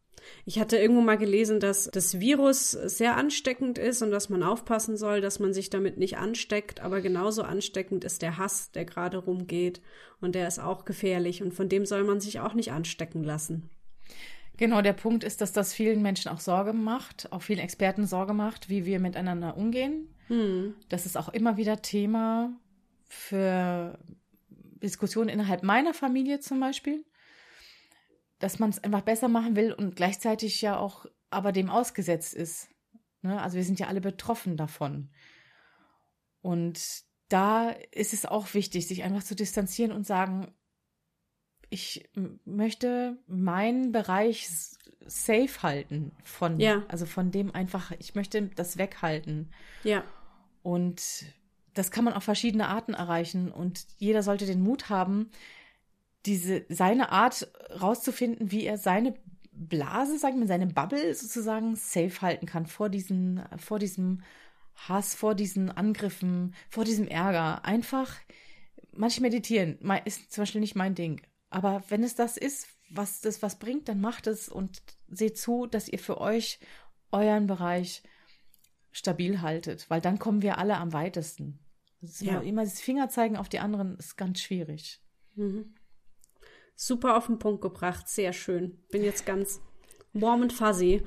[0.45, 4.97] Ich hatte irgendwo mal gelesen, dass das Virus sehr ansteckend ist und dass man aufpassen
[4.97, 6.81] soll, dass man sich damit nicht ansteckt.
[6.81, 9.81] Aber genauso ansteckend ist der Hass, der gerade rumgeht.
[10.21, 11.43] Und der ist auch gefährlich.
[11.43, 13.71] Und von dem soll man sich auch nicht anstecken lassen.
[14.57, 18.35] Genau, der Punkt ist, dass das vielen Menschen auch Sorge macht, auch vielen Experten Sorge
[18.35, 20.09] macht, wie wir miteinander umgehen.
[20.29, 20.75] Hm.
[20.89, 22.53] Das ist auch immer wieder Thema
[23.09, 23.99] für
[24.83, 27.05] Diskussionen innerhalb meiner Familie zum Beispiel
[28.43, 32.69] dass man es einfach besser machen will und gleichzeitig ja auch aber dem ausgesetzt ist.
[33.23, 33.41] Ne?
[33.41, 35.11] Also wir sind ja alle betroffen davon.
[36.41, 40.53] Und da ist es auch wichtig, sich einfach zu distanzieren und sagen,
[41.71, 42.11] ich
[42.45, 44.51] möchte meinen Bereich
[45.07, 46.83] safe halten von, ja.
[46.89, 49.53] also von dem einfach, ich möchte das weghalten.
[49.85, 50.05] Ja.
[50.63, 51.25] Und
[51.75, 55.31] das kann man auf verschiedene Arten erreichen und jeder sollte den Mut haben,
[56.27, 57.51] diese, seine Art
[57.81, 59.15] rauszufinden, wie er seine
[59.53, 64.23] Blase, sagen wir, seine Bubble sozusagen safe halten kann vor diesen, vor diesem
[64.75, 67.65] Hass, vor diesen Angriffen, vor diesem Ärger.
[67.65, 68.15] Einfach,
[68.93, 71.21] manche meditieren, ist zum Beispiel nicht mein Ding.
[71.51, 75.67] Aber wenn es das ist, was das was bringt, dann macht es und seht zu,
[75.67, 76.59] dass ihr für euch
[77.11, 78.03] euren Bereich
[78.91, 81.59] stabil haltet, weil dann kommen wir alle am weitesten.
[82.21, 82.41] Ja.
[82.41, 85.01] Immer das Fingerzeigen auf die anderen ist ganz schwierig.
[85.35, 85.75] Mhm.
[86.75, 88.79] Super auf den Punkt gebracht, sehr schön.
[88.91, 89.61] Bin jetzt ganz
[90.13, 91.03] warm und fuzzy.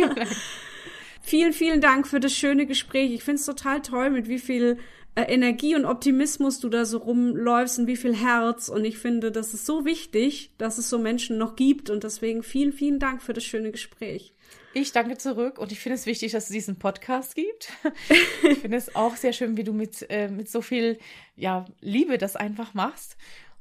[1.22, 3.12] vielen, vielen Dank für das schöne Gespräch.
[3.12, 4.78] Ich finde es total toll, mit wie viel
[5.14, 8.68] äh, Energie und Optimismus du da so rumläufst und wie viel Herz.
[8.68, 11.90] Und ich finde, das ist so wichtig, dass es so Menschen noch gibt.
[11.90, 14.32] Und deswegen vielen, vielen Dank für das schöne Gespräch.
[14.74, 17.70] Ich danke zurück und ich finde es wichtig, dass es diesen Podcast gibt.
[18.48, 20.98] ich finde es auch sehr schön, wie du mit, äh, mit so viel
[21.36, 23.16] ja, Liebe das einfach machst.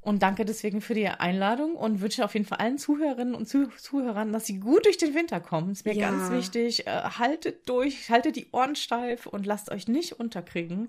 [0.07, 3.67] Und danke deswegen für die Einladung und wünsche auf jeden Fall allen Zuhörerinnen und Zuh
[3.75, 5.73] Zuhörern, dass sie gut durch den Winter kommen.
[5.73, 6.09] Ist mir ja.
[6.09, 6.87] ganz wichtig.
[6.87, 10.87] Äh, haltet durch, haltet die Ohren steif und lasst euch nicht unterkriegen.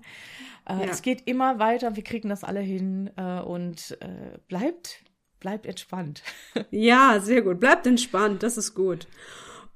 [0.65, 0.83] Äh, ja.
[0.85, 5.03] Es geht immer weiter, wir kriegen das alle hin äh, und äh, bleibt
[5.41, 6.23] bleibt entspannt.
[6.71, 7.59] Ja, sehr gut.
[7.59, 9.05] Bleibt entspannt, das ist gut.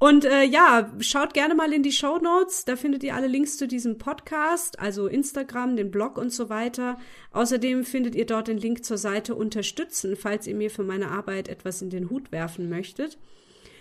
[0.04, 2.66] Und äh, ja, schaut gerne mal in die Show Notes.
[2.66, 6.98] Da findet ihr alle Links zu diesem Podcast, also Instagram, den Blog und so weiter.
[7.32, 11.48] Außerdem findet ihr dort den Link zur Seite Unterstützen, falls ihr mir für meine Arbeit
[11.48, 13.18] etwas in den Hut werfen möchtet.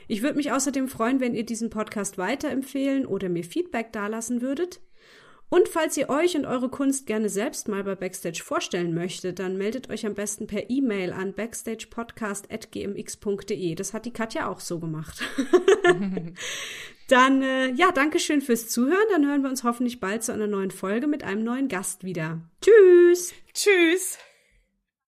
[0.06, 4.78] Ich würde mich außerdem freuen, wenn ihr diesen Podcast weiterempfehlen oder mir Feedback dalassen würdet.
[5.52, 9.58] Und falls ihr euch und eure Kunst gerne selbst mal bei Backstage vorstellen möchtet, dann
[9.58, 13.74] meldet euch am besten per E-Mail an backstagepodcast.gmx.de.
[13.74, 15.22] Das hat die Katja auch so gemacht.
[17.08, 19.04] dann, äh, ja, danke schön fürs Zuhören.
[19.10, 22.40] Dann hören wir uns hoffentlich bald zu einer neuen Folge mit einem neuen Gast wieder.
[22.62, 23.34] Tschüss!
[23.52, 24.16] Tschüss!